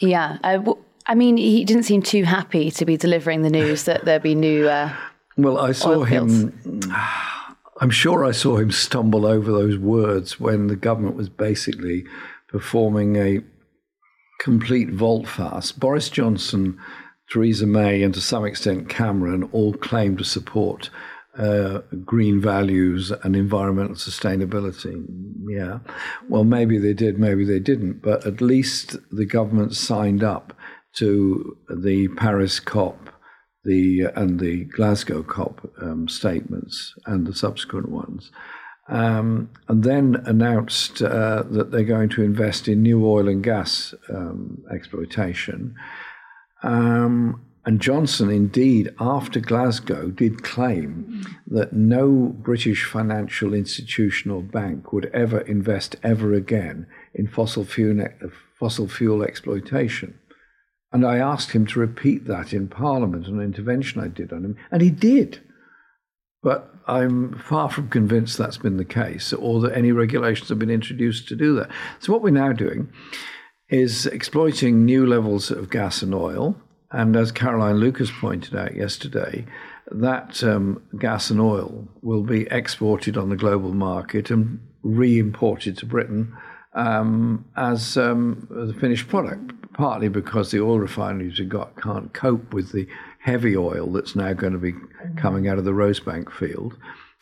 Yeah, 0.00 0.38
uh, 0.42 0.56
w- 0.56 0.82
I 1.06 1.14
mean, 1.14 1.36
he 1.36 1.64
didn't 1.64 1.84
seem 1.84 2.02
too 2.02 2.24
happy 2.24 2.70
to 2.70 2.84
be 2.84 2.96
delivering 2.96 3.42
the 3.42 3.50
news 3.50 3.84
that 3.84 4.04
there'd 4.04 4.22
be 4.22 4.34
new. 4.34 4.68
Uh, 4.68 4.94
well, 5.36 5.58
I 5.58 5.72
saw 5.72 6.04
him. 6.04 6.82
I'm 7.80 7.90
sure 7.90 8.24
I 8.24 8.32
saw 8.32 8.56
him 8.56 8.72
stumble 8.72 9.24
over 9.24 9.52
those 9.52 9.78
words 9.78 10.40
when 10.40 10.66
the 10.66 10.76
government 10.76 11.16
was 11.16 11.28
basically 11.28 12.04
performing 12.48 13.16
a 13.16 13.40
complete 14.40 14.90
volte-face. 14.90 15.72
Boris 15.72 16.08
Johnson, 16.08 16.78
Theresa 17.30 17.66
May, 17.66 18.02
and 18.02 18.12
to 18.14 18.20
some 18.20 18.44
extent 18.44 18.88
Cameron 18.88 19.48
all 19.52 19.74
claimed 19.74 20.18
to 20.18 20.24
support 20.24 20.90
uh, 21.36 21.82
green 22.04 22.40
values 22.40 23.12
and 23.22 23.36
environmental 23.36 23.94
sustainability. 23.94 25.04
Yeah. 25.48 25.78
Well, 26.28 26.44
maybe 26.44 26.78
they 26.78 26.94
did, 26.94 27.18
maybe 27.18 27.44
they 27.44 27.60
didn't, 27.60 28.02
but 28.02 28.26
at 28.26 28.40
least 28.40 28.96
the 29.12 29.26
government 29.26 29.76
signed 29.76 30.24
up 30.24 30.52
to 30.96 31.56
the 31.68 32.08
Paris 32.16 32.58
COP 32.58 33.07
the, 33.68 34.10
and 34.16 34.40
the 34.40 34.64
Glasgow 34.64 35.22
COP 35.22 35.70
um, 35.80 36.08
statements 36.08 36.94
and 37.06 37.26
the 37.26 37.34
subsequent 37.34 37.88
ones. 37.90 38.30
Um, 38.88 39.50
and 39.68 39.84
then 39.84 40.22
announced 40.24 41.02
uh, 41.02 41.42
that 41.50 41.70
they're 41.70 41.84
going 41.84 42.08
to 42.10 42.22
invest 42.22 42.68
in 42.68 42.82
new 42.82 43.06
oil 43.06 43.28
and 43.28 43.44
gas 43.44 43.94
um, 44.08 44.64
exploitation. 44.72 45.74
Um, 46.62 47.42
and 47.66 47.82
Johnson, 47.82 48.30
indeed, 48.30 48.94
after 48.98 49.40
Glasgow, 49.40 50.08
did 50.08 50.42
claim 50.42 51.22
that 51.46 51.74
no 51.74 52.34
British 52.38 52.86
financial 52.86 53.52
institution 53.52 54.30
or 54.30 54.40
bank 54.42 54.90
would 54.90 55.10
ever 55.12 55.40
invest 55.40 55.96
ever 56.02 56.32
again 56.32 56.86
in 57.12 57.28
fossil 57.28 57.66
fuel, 57.66 58.08
fossil 58.58 58.88
fuel 58.88 59.22
exploitation. 59.22 60.18
And 60.92 61.06
I 61.06 61.18
asked 61.18 61.52
him 61.52 61.66
to 61.66 61.80
repeat 61.80 62.26
that 62.26 62.52
in 62.52 62.68
Parliament, 62.68 63.26
an 63.26 63.40
intervention 63.40 64.00
I 64.00 64.08
did 64.08 64.32
on 64.32 64.44
him, 64.44 64.56
and 64.70 64.80
he 64.80 64.90
did. 64.90 65.40
But 66.42 66.72
I'm 66.86 67.38
far 67.38 67.68
from 67.68 67.88
convinced 67.88 68.38
that's 68.38 68.58
been 68.58 68.78
the 68.78 68.84
case 68.84 69.32
or 69.32 69.60
that 69.60 69.76
any 69.76 69.92
regulations 69.92 70.48
have 70.48 70.58
been 70.58 70.70
introduced 70.70 71.28
to 71.28 71.36
do 71.36 71.54
that. 71.56 71.70
So, 71.98 72.12
what 72.12 72.22
we're 72.22 72.30
now 72.30 72.52
doing 72.52 72.90
is 73.68 74.06
exploiting 74.06 74.86
new 74.86 75.06
levels 75.06 75.50
of 75.50 75.68
gas 75.68 76.00
and 76.00 76.14
oil 76.14 76.56
and 76.90 77.16
as 77.16 77.32
Caroline 77.32 77.76
Lucas 77.76 78.10
pointed 78.10 78.56
out 78.56 78.74
yesterday, 78.74 79.44
that 79.90 80.42
um, 80.42 80.82
gas 80.98 81.30
and 81.30 81.40
oil 81.40 81.88
will 82.02 82.22
be 82.22 82.46
exported 82.50 83.16
on 83.16 83.28
the 83.28 83.36
global 83.36 83.74
market 83.74 84.30
and 84.30 84.60
re 84.82 85.18
imported 85.18 85.76
to 85.78 85.86
Britain 85.86 86.34
um, 86.74 87.44
as 87.56 87.96
um, 87.96 88.46
the 88.50 88.74
finished 88.74 89.08
product, 89.08 89.52
partly 89.78 90.08
because 90.08 90.50
the 90.50 90.60
oil 90.60 90.80
refineries 90.80 91.38
we've 91.38 91.48
got 91.48 91.80
can't 91.80 92.12
cope 92.12 92.52
with 92.52 92.72
the 92.72 92.86
heavy 93.20 93.56
oil 93.56 93.86
that's 93.86 94.16
now 94.16 94.32
going 94.32 94.52
to 94.52 94.58
be 94.58 94.74
coming 95.16 95.46
out 95.46 95.56
of 95.56 95.64
the 95.64 95.70
Rosebank 95.70 96.32
field. 96.32 96.76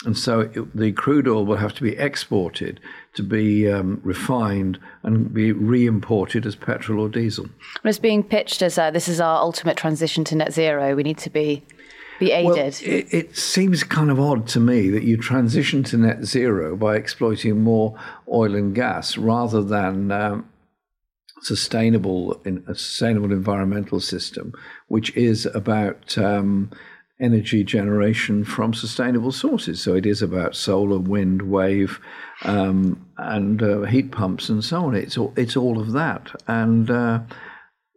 And 0.07 0.17
so 0.17 0.41
it, 0.41 0.75
the 0.75 0.93
crude 0.93 1.29
oil 1.29 1.45
will 1.45 1.59
have 1.59 1.75
to 1.75 1.83
be 1.83 1.97
exported 1.99 2.81
to 3.13 3.23
be 3.23 3.71
um, 3.71 4.01
refined 4.03 4.79
and 5.03 5.33
be 5.35 5.53
re 5.53 5.87
imported 5.87 6.47
as 6.47 6.57
petrol 6.57 7.01
or 7.01 7.11
diesel. 7.11 7.45
Well, 7.85 7.91
it's 7.91 7.99
being 7.99 8.23
pitched 8.23 8.63
as 8.63 8.79
uh, 8.79 8.91
this 8.91 9.07
is 9.07 9.21
our 9.21 9.39
ultimate 9.39 9.77
transition 9.77 10.25
to 10.25 10.35
net 10.35 10.53
zero. 10.53 10.97
We 10.97 11.03
need 11.03 11.19
to 11.19 11.31
be. 11.31 11.63
Be 12.19 12.33
aided. 12.33 12.47
Well, 12.47 12.57
it, 12.57 13.13
it 13.13 13.37
seems 13.37 13.85
kind 13.85 14.11
of 14.11 14.19
odd 14.19 14.49
to 14.49 14.61
me 14.61 14.89
that 14.89 15.03
you 15.03 15.19
transition 15.19 15.83
to 15.85 15.99
net 15.99 16.25
zero 16.25 16.75
by 16.75 16.97
exploiting 16.97 17.63
more 17.63 17.95
oil 18.27 18.55
and 18.55 18.75
gas 18.75 19.19
rather 19.19 19.63
than 19.63 20.11
um, 20.11 20.49
sustainable 21.43 22.41
in 22.45 22.65
a 22.67 22.75
sustainable 22.75 23.33
environmental 23.33 24.01
system, 24.01 24.53
which 24.89 25.15
is 25.17 25.47
about 25.47 26.17
um, 26.19 26.71
energy 27.21 27.65
generation 27.65 28.45
from 28.45 28.75
sustainable 28.75 29.33
sources. 29.33 29.83
So 29.83 29.95
it 29.95 30.07
is 30.07 30.23
about 30.23 30.55
solar, 30.55 30.99
wind, 30.99 31.43
wave, 31.43 31.99
um, 32.43 33.07
and 33.17 33.63
uh, 33.63 33.83
heat 33.83 34.13
pumps 34.13 34.49
and 34.49 34.63
so 34.63 34.87
on. 34.87 34.95
It's 34.95 35.17
all, 35.17 35.33
it's 35.37 35.57
all 35.57 35.81
of 35.81 35.93
that. 35.93 36.31
And 36.47 36.91
uh, 36.91 37.21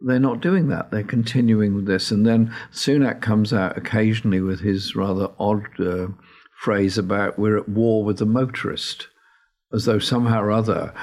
they're 0.00 0.18
not 0.18 0.40
doing 0.40 0.68
that. 0.68 0.90
They're 0.90 1.02
continuing 1.02 1.74
with 1.74 1.86
this. 1.86 2.10
And 2.10 2.26
then 2.26 2.54
Sunak 2.72 3.20
comes 3.20 3.52
out 3.52 3.76
occasionally 3.76 4.40
with 4.40 4.60
his 4.60 4.96
rather 4.96 5.28
odd 5.38 5.66
uh, 5.78 6.08
phrase 6.62 6.96
about 6.96 7.38
we're 7.38 7.58
at 7.58 7.68
war 7.68 8.04
with 8.04 8.18
the 8.18 8.26
motorist, 8.26 9.08
as 9.72 9.84
though 9.84 9.98
somehow 9.98 10.42
or 10.42 10.50
other 10.50 10.94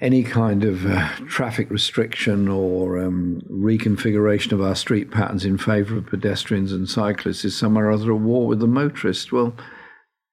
any 0.00 0.22
kind 0.22 0.64
of 0.64 0.86
uh, 0.86 1.08
traffic 1.28 1.70
restriction 1.70 2.48
or 2.48 2.98
um, 2.98 3.42
reconfiguration 3.50 4.52
of 4.52 4.60
our 4.60 4.74
street 4.74 5.10
patterns 5.10 5.44
in 5.44 5.58
favour 5.58 5.96
of 5.96 6.06
pedestrians 6.06 6.72
and 6.72 6.88
cyclists 6.88 7.44
is 7.44 7.56
somehow 7.56 7.80
or 7.80 7.92
other 7.92 8.10
a 8.10 8.16
war 8.16 8.46
with 8.46 8.60
the 8.60 8.66
motorist. 8.66 9.32
Well, 9.32 9.54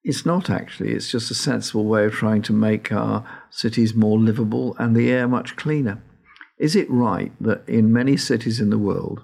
it's 0.02 0.26
not 0.26 0.50
actually. 0.50 0.92
It's 0.92 1.10
just 1.10 1.30
a 1.30 1.34
sensible 1.34 1.86
way 1.86 2.04
of 2.04 2.12
trying 2.12 2.42
to 2.42 2.52
make 2.52 2.92
our 2.92 3.26
cities 3.50 3.94
more 3.94 4.18
livable 4.18 4.76
and 4.78 4.94
the 4.94 5.10
air 5.10 5.26
much 5.26 5.56
cleaner. 5.56 6.02
Is 6.58 6.76
it 6.76 6.90
right 6.90 7.32
that 7.40 7.66
in 7.68 7.92
many 7.92 8.16
cities 8.16 8.60
in 8.60 8.70
the 8.70 8.78
world, 8.78 9.22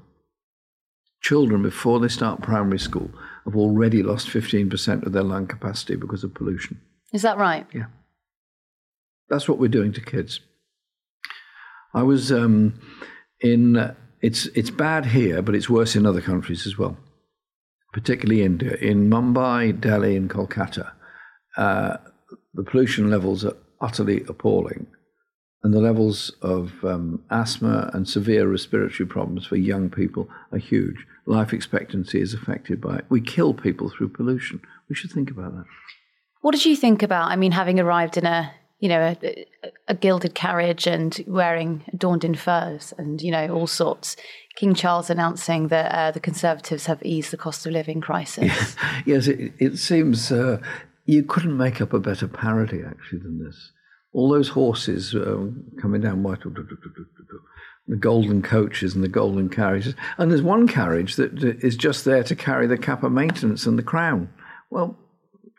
children, 1.22 1.62
before 1.62 2.00
they 2.00 2.08
start 2.08 2.40
primary 2.40 2.78
school, 2.78 3.10
have 3.44 3.56
already 3.56 4.02
lost 4.02 4.28
15% 4.28 5.06
of 5.06 5.12
their 5.12 5.22
lung 5.22 5.46
capacity 5.46 5.96
because 5.96 6.24
of 6.24 6.34
pollution? 6.34 6.80
Is 7.12 7.22
that 7.22 7.38
right? 7.38 7.66
Yeah. 7.72 7.86
That's 9.30 9.48
what 9.48 9.58
we're 9.58 9.68
doing 9.68 9.92
to 9.92 10.00
kids. 10.00 10.40
I 11.94 12.02
was 12.02 12.30
um, 12.30 12.80
in. 13.40 13.76
Uh, 13.76 13.94
it's 14.20 14.46
it's 14.46 14.70
bad 14.70 15.06
here, 15.06 15.40
but 15.40 15.54
it's 15.54 15.70
worse 15.70 15.96
in 15.96 16.04
other 16.04 16.20
countries 16.20 16.66
as 16.66 16.76
well, 16.76 16.98
particularly 17.92 18.42
India. 18.42 18.74
In 18.74 19.08
Mumbai, 19.08 19.80
Delhi, 19.80 20.14
and 20.14 20.28
Kolkata, 20.28 20.92
uh, 21.56 21.96
the 22.52 22.62
pollution 22.62 23.08
levels 23.08 23.44
are 23.44 23.56
utterly 23.80 24.22
appalling, 24.28 24.86
and 25.62 25.72
the 25.72 25.80
levels 25.80 26.32
of 26.42 26.72
um, 26.84 27.24
asthma 27.30 27.90
and 27.94 28.06
severe 28.06 28.46
respiratory 28.46 29.06
problems 29.06 29.46
for 29.46 29.56
young 29.56 29.88
people 29.88 30.28
are 30.52 30.58
huge. 30.58 31.06
Life 31.24 31.54
expectancy 31.54 32.20
is 32.20 32.34
affected 32.34 32.80
by 32.80 32.96
it. 32.96 33.04
We 33.08 33.20
kill 33.22 33.54
people 33.54 33.88
through 33.88 34.10
pollution. 34.10 34.60
We 34.88 34.96
should 34.96 35.12
think 35.12 35.30
about 35.30 35.54
that. 35.56 35.64
What 36.42 36.52
did 36.52 36.66
you 36.66 36.76
think 36.76 37.02
about? 37.02 37.30
I 37.30 37.36
mean, 37.36 37.52
having 37.52 37.80
arrived 37.80 38.16
in 38.16 38.26
a 38.26 38.52
you 38.80 38.88
know, 38.88 39.14
a, 39.22 39.46
a, 39.88 39.94
gilded 39.94 40.34
carriage 40.34 40.86
and 40.86 41.22
wearing 41.26 41.84
adorned 41.92 42.24
in 42.24 42.34
furs 42.34 42.94
and, 42.96 43.20
you 43.20 43.30
know, 43.30 43.48
all 43.48 43.66
sorts. 43.66 44.16
King 44.56 44.74
Charles 44.74 45.10
announcing 45.10 45.68
that 45.68 45.94
uh, 45.94 46.10
the 46.10 46.20
Conservatives 46.20 46.86
have 46.86 47.02
eased 47.04 47.30
the 47.30 47.36
cost 47.36 47.66
of 47.66 47.72
living 47.72 48.00
crisis. 48.00 48.74
yes, 49.06 49.26
it, 49.26 49.52
it 49.58 49.76
seems 49.78 50.32
uh, 50.32 50.60
you 51.04 51.22
couldn't 51.22 51.56
make 51.56 51.80
up 51.80 51.92
a 51.92 52.00
better 52.00 52.26
parody, 52.26 52.80
actually, 52.82 53.20
than 53.20 53.44
this. 53.44 53.72
All 54.12 54.30
those 54.30 54.48
horses 54.48 55.14
um, 55.14 55.62
coming 55.80 56.00
down 56.00 56.22
Whitehall, 56.22 56.52
the 57.86 57.96
golden 57.96 58.40
coaches 58.40 58.94
and 58.94 59.04
the 59.04 59.08
golden 59.08 59.50
carriages. 59.50 59.94
And 60.16 60.30
there's 60.30 60.42
one 60.42 60.66
carriage 60.66 61.16
that 61.16 61.42
is 61.42 61.76
just 61.76 62.06
there 62.06 62.24
to 62.24 62.34
carry 62.34 62.66
the 62.66 62.78
cap 62.78 63.02
of 63.02 63.12
maintenance 63.12 63.66
and 63.66 63.78
the 63.78 63.82
crown. 63.82 64.32
Well, 64.70 64.98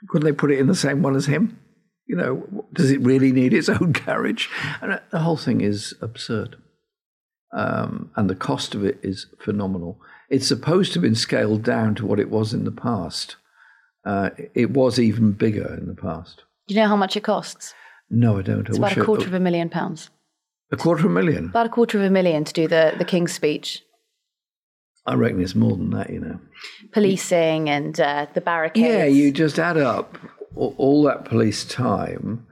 couldn't 0.10 0.26
they 0.26 0.36
put 0.36 0.52
it 0.52 0.60
in 0.60 0.68
the 0.68 0.76
same 0.76 1.04
one 1.04 1.16
as 1.16 1.28
him? 1.28 1.60
You 2.08 2.16
know, 2.18 2.66
does 2.74 2.92
it 2.92 3.00
really 3.02 3.32
need 3.32 3.54
its 3.54 3.70
own 3.78 3.94
carriage? 3.94 4.50
And 4.82 5.00
the 5.12 5.20
whole 5.20 5.38
thing 5.38 5.62
is 5.62 5.94
absurd. 6.02 6.58
Um, 7.54 8.12
and 8.16 8.30
the 8.30 8.36
cost 8.36 8.76
of 8.76 8.84
it 8.86 9.00
is 9.04 9.28
phenomenal. 9.40 10.00
It's 10.30 10.48
supposed 10.48 10.94
to 10.94 10.98
have 11.00 11.04
been 11.04 11.16
scaled 11.16 11.64
down 11.64 11.96
to 11.96 12.06
what 12.06 12.20
it 12.20 12.30
was 12.30 12.54
in 12.54 12.64
the 12.64 12.72
past. 12.72 13.36
Uh, 14.06 14.30
it 14.56 14.72
was 14.72 15.00
even 15.00 15.34
bigger 15.34 15.76
in 15.76 15.88
the 15.88 15.94
past. 15.96 16.44
Do 16.68 16.74
you 16.76 16.82
know 16.82 16.88
how 16.88 16.96
much 16.96 17.16
it 17.18 17.24
costs? 17.24 17.74
No, 18.10 18.40
I 18.40 18.42
don't. 18.42 18.68
It's 18.68 18.78
I 18.78 18.80
about 18.80 18.98
a 18.98 19.00
a 19.00 19.04
I- 19.04 19.06
quarter 19.06 19.28
of 19.28 19.34
a 19.34 19.40
million 19.40 19.70
pounds. 19.70 20.10
a 20.72 20.78
quarter 20.78 21.06
of 21.06 21.12
a 21.12 21.14
million. 21.14 21.46
About 21.50 21.66
a 21.66 21.70
quarter 21.70 21.98
of 21.98 22.04
a 22.06 22.10
million 22.10 22.44
to 22.46 22.54
do 22.54 22.68
the, 22.68 22.94
the 22.98 23.06
King's 23.06 23.34
speech. 23.34 23.84
I 25.06 25.16
reckon 25.16 25.42
it's 25.42 25.56
more 25.56 25.76
than 25.76 25.90
that, 25.92 26.10
you 26.10 26.20
know. 26.20 26.40
Policing 26.94 27.70
and 27.70 28.00
uh, 28.00 28.28
the 28.34 28.42
barricades. 28.42 28.88
Yeah, 28.88 29.06
you 29.06 29.32
just 29.32 29.60
add 29.60 29.78
up 29.78 30.18
all, 30.56 31.04
that 31.04 31.26
police 31.26 31.64
time, 31.64 32.46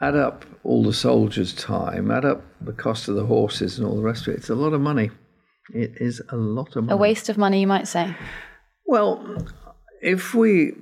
add 0.00 0.16
up 0.16 0.44
all 0.64 0.82
the 0.82 0.92
soldiers' 0.92 1.54
time, 1.54 2.10
add 2.10 2.24
up 2.24 2.42
the 2.60 2.72
cost 2.72 3.08
of 3.08 3.16
the 3.16 3.26
horses 3.26 3.78
and 3.78 3.86
all 3.86 3.96
the 3.96 4.02
rest 4.02 4.26
of 4.26 4.34
it. 4.34 4.38
It's 4.38 4.50
a 4.50 4.54
lot 4.54 4.72
of 4.72 4.80
money. 4.80 5.10
It 5.72 5.92
is 6.00 6.20
a 6.30 6.36
lot 6.36 6.76
of 6.76 6.84
money. 6.84 6.94
A 6.94 6.96
waste 6.96 7.28
of 7.28 7.38
money, 7.38 7.60
you 7.60 7.66
might 7.66 7.86
say. 7.86 8.16
Well, 8.86 9.46
if 10.02 10.34
we 10.34 10.72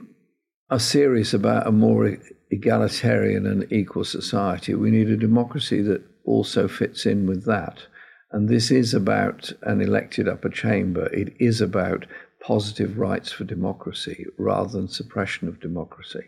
are 0.70 0.79
serious 0.79 1.35
about 1.35 1.66
a 1.66 1.72
more 1.72 2.16
egalitarian 2.51 3.46
and 3.46 3.70
equal 3.72 4.05
society, 4.05 4.74
we 4.74 4.90
need 4.90 5.09
a 5.09 5.16
democracy 5.16 5.83
that 5.83 6.03
also 6.24 6.68
fits 6.68 7.07
in 7.07 7.27
with 7.27 7.44
that. 7.46 7.83
And 8.31 8.48
this 8.48 8.70
is 8.70 8.92
about 8.92 9.53
an 9.62 9.81
elected 9.81 10.29
upper 10.29 10.51
chamber. 10.51 11.07
It 11.07 11.35
is 11.38 11.61
about 11.61 12.07
positive 12.40 12.98
rights 12.98 13.33
for 13.33 13.44
democracy 13.44 14.27
rather 14.38 14.70
than 14.70 14.88
suppression 14.88 15.48
of 15.48 15.61
democracy. 15.61 16.24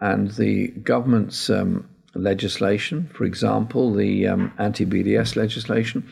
And 0.00 0.30
the 0.32 0.68
government's 0.68 1.48
um, 1.50 1.88
legislation, 2.14 3.10
for 3.14 3.24
example, 3.24 3.94
the 3.94 4.26
um, 4.26 4.52
anti 4.58 4.84
BDS 4.84 5.36
legislation, 5.36 6.08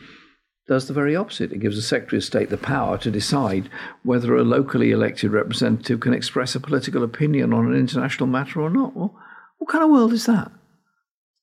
does 0.67 0.87
the 0.87 0.93
very 0.93 1.15
opposite. 1.15 1.51
It 1.51 1.59
gives 1.59 1.75
the 1.75 1.81
Secretary 1.81 2.17
of 2.17 2.23
State 2.23 2.49
the 2.49 2.57
power 2.57 2.97
to 2.99 3.11
decide 3.11 3.69
whether 4.03 4.35
a 4.35 4.43
locally 4.43 4.91
elected 4.91 5.31
representative 5.31 5.99
can 5.99 6.13
express 6.13 6.55
a 6.55 6.59
political 6.59 7.03
opinion 7.03 7.51
on 7.51 7.67
an 7.67 7.77
international 7.77 8.27
matter 8.27 8.61
or 8.61 8.69
not. 8.69 8.95
Well, 8.95 9.13
what 9.57 9.69
kind 9.69 9.83
of 9.83 9.89
world 9.89 10.13
is 10.13 10.25
that? 10.27 10.51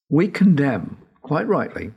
We 0.09 0.29
condemn, 0.29 0.97
quite 1.21 1.47
rightly, 1.47 1.93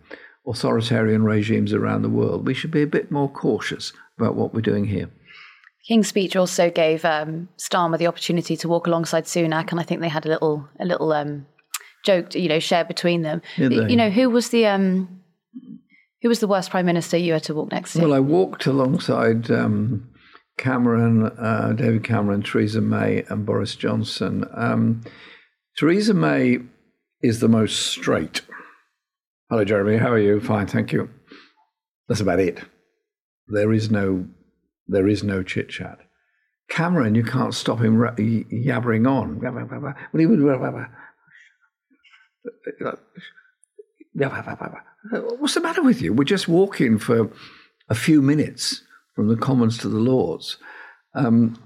authoritarian 0.45 1.23
regimes 1.23 1.73
around 1.73 2.01
the 2.01 2.09
world. 2.09 2.45
We 2.45 2.53
should 2.53 2.71
be 2.71 2.81
a 2.81 2.87
bit 2.87 3.11
more 3.11 3.29
cautious 3.29 3.93
about 4.17 4.35
what 4.35 4.53
we're 4.53 4.61
doing 4.61 4.85
here. 4.85 5.09
King's 5.88 6.08
speech 6.08 6.36
also 6.36 6.70
gave 6.70 7.04
um, 7.06 7.50
Starmer 7.58 7.98
the 7.98 8.08
opportunity 8.08 8.56
to 8.58 8.67
walk 8.67 8.88
alongside 8.88 9.26
Sunak, 9.26 9.72
and 9.72 9.80
I 9.80 9.84
think 9.84 10.02
they 10.02 10.10
had 10.10 10.26
a 10.26 10.30
little 10.30 10.67
a 10.80 10.86
little 10.86 11.12
um, 11.12 11.48
joke, 12.06 12.36
you 12.36 12.50
know, 12.50 12.60
shared 12.60 12.88
between 12.88 13.24
them. 13.24 13.41
You 13.58 13.96
know, 13.96 14.10
who 14.10 14.30
was 14.30 14.50
the 14.50 14.67
um, 14.67 15.22
who 16.22 16.30
was 16.30 16.39
the 16.39 16.48
worst 16.48 16.70
prime 16.70 16.86
minister 16.86 17.17
you 17.17 17.34
had 17.34 17.44
to 17.44 17.56
walk 17.56 17.72
next 17.72 17.94
to? 17.94 18.02
Well, 18.02 18.13
I 18.13 18.20
walked 18.20 18.67
alongside 18.67 19.50
um, 19.50 20.08
Cameron, 20.58 21.26
uh, 21.26 21.74
David 21.76 22.04
Cameron, 22.04 22.44
Theresa 22.44 22.82
May, 22.82 23.24
and 23.30 23.46
Boris 23.46 23.76
Johnson. 23.76 24.46
Um, 24.54 25.02
Theresa 25.78 26.13
May 26.13 26.60
is 27.22 27.39
the 27.39 27.48
most 27.48 27.88
straight. 27.88 28.41
Hello, 29.50 29.65
Jeremy. 29.65 29.98
How 29.98 30.12
are 30.12 30.20
you? 30.20 30.39
Fine, 30.39 30.67
thank 30.67 30.91
you. 30.91 31.10
That's 32.08 32.22
about 32.22 32.39
it. 32.39 32.60
There 33.48 33.74
is 33.74 33.89
no, 33.89 34.26
there 34.91 35.08
is 35.08 35.23
no 35.23 35.41
chit 35.43 35.69
chat. 35.69 35.99
Cameron, 36.69 37.15
you 37.15 37.23
can't 37.23 37.54
stop 37.54 37.80
him 37.82 37.97
yabbering 37.97 39.08
on. 39.10 39.39
You- 40.19 40.27
What's 45.39 45.54
the 45.56 45.62
matter 45.62 45.82
with 45.84 46.01
you? 46.01 46.13
We're 46.13 46.23
just 46.23 46.47
walking 46.47 46.97
for 46.97 47.30
a 47.89 47.95
few 47.95 48.21
minutes 48.21 48.84
from 49.15 49.27
the 49.27 49.36
Commons 49.36 49.77
to 49.80 49.89
the 49.89 49.97
Lords. 49.99 50.58
Um, 51.15 51.62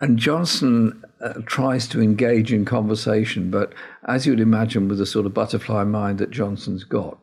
and 0.00 0.18
Johnson 0.18 1.02
uh, 1.20 1.34
tries 1.46 1.86
to 1.88 2.00
engage 2.02 2.52
in 2.52 2.64
conversation, 2.64 3.50
but 3.50 3.72
as 4.06 4.26
you'd 4.26 4.40
imagine, 4.40 4.88
with 4.88 4.98
the 4.98 5.06
sort 5.06 5.26
of 5.26 5.34
butterfly 5.34 5.84
mind 5.84 6.18
that 6.18 6.30
Johnson's 6.30 6.84
got, 6.84 7.18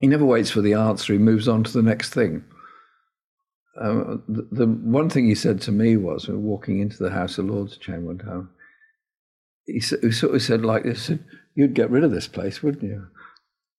he 0.00 0.06
never 0.06 0.24
waits 0.24 0.50
for 0.50 0.60
the 0.60 0.74
answer, 0.74 1.12
he 1.12 1.18
moves 1.18 1.48
on 1.48 1.62
to 1.64 1.72
the 1.72 1.82
next 1.82 2.12
thing. 2.12 2.44
Uh, 3.80 4.18
the, 4.28 4.46
the 4.52 4.66
one 4.66 5.10
thing 5.10 5.26
he 5.26 5.34
said 5.34 5.60
to 5.62 5.72
me 5.72 5.96
was, 5.96 6.28
we 6.28 6.34
were 6.34 6.40
walking 6.40 6.78
into 6.80 7.02
the 7.02 7.10
House 7.10 7.38
of 7.38 7.46
Lords 7.46 7.76
chamber 7.76 8.06
one 8.06 8.18
time, 8.18 8.50
he, 9.66 9.78
s- 9.78 9.94
he 10.00 10.12
sort 10.12 10.34
of 10.34 10.42
said 10.42 10.64
like 10.64 10.84
this, 10.84 11.02
said, 11.02 11.24
you'd 11.54 11.74
get 11.74 11.90
rid 11.90 12.04
of 12.04 12.12
this 12.12 12.28
place, 12.28 12.62
wouldn't 12.62 12.84
you? 12.84 13.06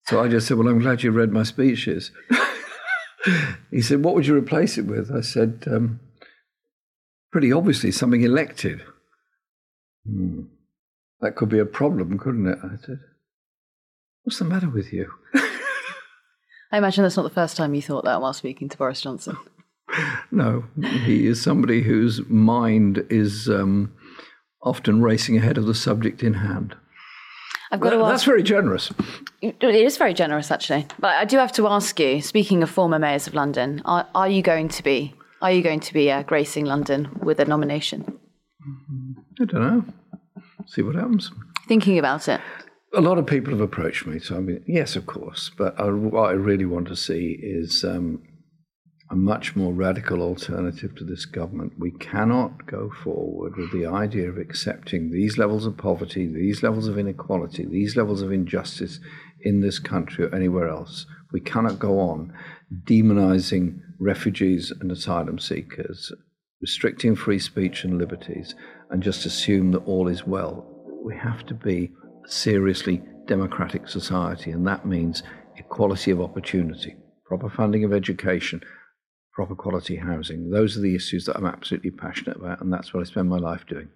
So 0.07 0.21
I 0.21 0.27
just 0.27 0.47
said, 0.47 0.57
well, 0.57 0.67
I'm 0.67 0.79
glad 0.79 1.01
you 1.03 1.11
read 1.11 1.31
my 1.31 1.43
speeches. 1.43 2.11
he 3.71 3.81
said, 3.81 4.03
what 4.03 4.15
would 4.15 4.27
you 4.27 4.35
replace 4.35 4.77
it 4.77 4.85
with? 4.85 5.11
I 5.11 5.21
said, 5.21 5.63
um, 5.67 5.99
pretty 7.31 7.51
obviously 7.51 7.91
something 7.91 8.21
elected. 8.21 8.81
Hmm. 10.07 10.41
That 11.21 11.35
could 11.35 11.49
be 11.49 11.59
a 11.59 11.65
problem, 11.65 12.19
couldn't 12.19 12.47
it? 12.47 12.59
I 12.63 12.75
said, 12.85 12.99
what's 14.23 14.39
the 14.39 14.45
matter 14.45 14.69
with 14.69 14.91
you? 14.91 15.11
I 16.71 16.77
imagine 16.77 17.03
that's 17.03 17.15
not 17.17 17.23
the 17.23 17.29
first 17.29 17.55
time 17.55 17.73
you 17.73 17.81
thought 17.81 18.03
that 18.03 18.21
while 18.21 18.33
speaking 18.33 18.67
to 18.69 18.77
Boris 18.77 18.99
Johnson. 19.01 19.37
No, 20.31 20.65
he 21.03 21.27
is 21.27 21.41
somebody 21.41 21.81
whose 21.83 22.27
mind 22.27 23.05
is 23.09 23.47
um, 23.47 23.93
often 24.61 25.01
racing 25.01 25.37
ahead 25.37 25.57
of 25.57 25.65
the 25.65 25.75
subject 25.75 26.23
in 26.23 26.35
hand. 26.35 26.75
I've 27.71 27.79
got 27.79 27.91
to 27.91 27.97
ask, 27.97 28.09
that's 28.09 28.23
very 28.23 28.43
generous. 28.43 28.91
It 29.41 29.61
is 29.63 29.97
very 29.97 30.13
generous, 30.13 30.51
actually. 30.51 30.85
But 30.99 31.15
I 31.15 31.25
do 31.25 31.37
have 31.37 31.51
to 31.53 31.67
ask 31.67 31.99
you. 31.99 32.21
Speaking 32.21 32.63
of 32.63 32.69
former 32.69 32.99
mayors 32.99 33.27
of 33.27 33.33
London, 33.33 33.81
are, 33.85 34.07
are 34.13 34.29
you 34.29 34.41
going 34.41 34.69
to 34.69 34.83
be 34.83 35.13
are 35.41 35.51
you 35.51 35.61
going 35.61 35.81
to 35.81 35.93
be 35.93 36.09
uh, 36.09 36.23
gracing 36.23 36.65
London 36.65 37.09
with 37.21 37.39
a 37.39 37.45
nomination? 37.45 38.19
I 39.39 39.45
don't 39.45 39.61
know. 39.61 39.85
See 40.65 40.81
what 40.81 40.95
happens. 40.95 41.31
Thinking 41.67 41.99
about 41.99 42.27
it. 42.27 42.41
A 42.93 43.01
lot 43.01 43.17
of 43.17 43.27
people 43.27 43.51
have 43.51 43.61
approached 43.61 44.07
me, 44.07 44.19
so 44.19 44.37
I 44.37 44.39
mean, 44.39 44.63
yes, 44.65 44.95
of 44.95 45.05
course. 45.05 45.51
But 45.57 45.79
I, 45.79 45.89
what 45.89 46.29
I 46.29 46.31
really 46.31 46.65
want 46.65 46.87
to 46.87 46.95
see 46.95 47.37
is 47.41 47.83
um, 47.83 48.23
a 49.11 49.15
much 49.15 49.55
more 49.55 49.71
radical 49.73 50.21
alternative 50.21 50.95
to 50.95 51.03
this 51.03 51.25
government. 51.25 51.73
We 51.77 51.91
cannot 51.91 52.65
go 52.65 52.91
forward 53.03 53.55
with 53.55 53.71
the 53.71 53.85
idea 53.85 54.29
of 54.29 54.37
accepting 54.37 55.11
these 55.11 55.37
levels 55.37 55.67
of 55.67 55.77
poverty, 55.77 56.27
these 56.27 56.63
levels 56.63 56.87
of 56.87 56.97
inequality, 56.97 57.65
these 57.65 57.95
levels 57.95 58.23
of 58.23 58.31
injustice 58.31 58.99
in 59.41 59.61
this 59.61 59.77
country 59.77 60.25
or 60.25 60.33
anywhere 60.33 60.69
else. 60.69 61.05
We 61.31 61.39
cannot 61.39 61.77
go 61.77 61.99
on 61.99 62.33
demonizing 62.85 63.79
refugees 63.99 64.71
and 64.71 64.91
asylum 64.91 65.37
seekers, 65.37 66.11
restricting 66.59 67.15
free 67.15 67.39
speech 67.39 67.83
and 67.83 67.99
liberties, 67.99 68.55
and 68.89 69.03
just 69.03 69.25
assume 69.25 69.71
that 69.71 69.85
all 69.85 70.07
is 70.07 70.25
well. 70.25 70.65
We 71.03 71.15
have 71.17 71.45
to 71.45 71.53
be 71.53 71.91
a 72.25 72.31
seriously 72.31 73.03
democratic 73.27 73.87
society, 73.87 74.49
and 74.49 74.65
that 74.65 74.87
means 74.87 75.21
equality 75.57 76.09
of 76.09 76.21
opportunity, 76.21 76.95
proper 77.27 77.49
funding 77.49 77.83
of 77.83 77.93
education, 77.93 78.61
proper 79.35 79.53
quality 79.53 79.97
housing. 79.97 80.49
Those 80.49 80.77
are 80.77 80.81
the 80.81 80.95
issues 80.95 81.25
that 81.25 81.35
I'm 81.35 81.45
absolutely 81.45 81.91
passionate 81.91 82.37
about, 82.37 82.61
and 82.61 82.71
that's 82.71 82.93
what 82.93 83.01
I 83.01 83.03
spend 83.03 83.29
my 83.29 83.37
life 83.37 83.65
doing. 83.67 83.89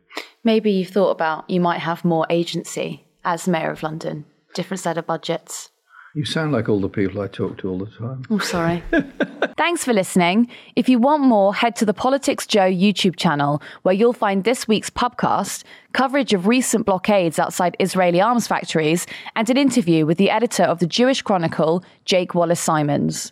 Maybe 0.44 0.72
you've 0.72 0.90
thought 0.90 1.12
about 1.12 1.50
you 1.50 1.62
might 1.62 1.80
have 1.80 2.04
more 2.04 2.28
agency 2.30 3.06
as 3.24 3.48
mayor 3.48 3.72
of 3.72 3.82
London, 3.82 4.26
different 4.54 4.82
set 4.82 4.98
of 4.98 5.08
budgets. 5.08 5.70
You 6.16 6.26
sound 6.26 6.52
like 6.52 6.68
all 6.68 6.82
the 6.82 6.90
people 6.90 7.22
I 7.22 7.28
talk 7.28 7.60
to 7.60 7.70
all 7.70 7.78
the 7.78 7.86
time. 7.86 8.24
Oh, 8.30 8.40
sorry. 8.40 8.84
Thanks 9.58 9.86
for 9.86 9.94
listening. 9.94 10.50
If 10.76 10.90
you 10.90 10.98
want 10.98 11.22
more, 11.22 11.54
head 11.54 11.76
to 11.78 11.86
the 11.86 11.94
PoliticsJOE 11.94 12.78
YouTube 12.78 13.16
channel, 13.16 13.62
where 13.84 13.94
you'll 13.94 14.14
find 14.14 14.44
this 14.44 14.68
week's 14.68 14.90
pubcast, 14.90 15.64
coverage 15.94 16.34
of 16.34 16.48
recent 16.48 16.86
blockades 16.86 17.38
outside 17.38 17.78
Israeli 17.80 18.20
arms 18.20 18.48
factories, 18.48 19.06
and 19.36 19.50
an 19.50 19.58
interview 19.58 20.06
with 20.06 20.18
the 20.18 20.32
editor 20.32 20.64
of 20.64 20.80
the 20.80 20.88
Jewish 20.88 21.22
Chronicle, 21.22 21.84
Jake 22.06 22.34
Wallis 22.34 22.60
Simons. 22.60 23.32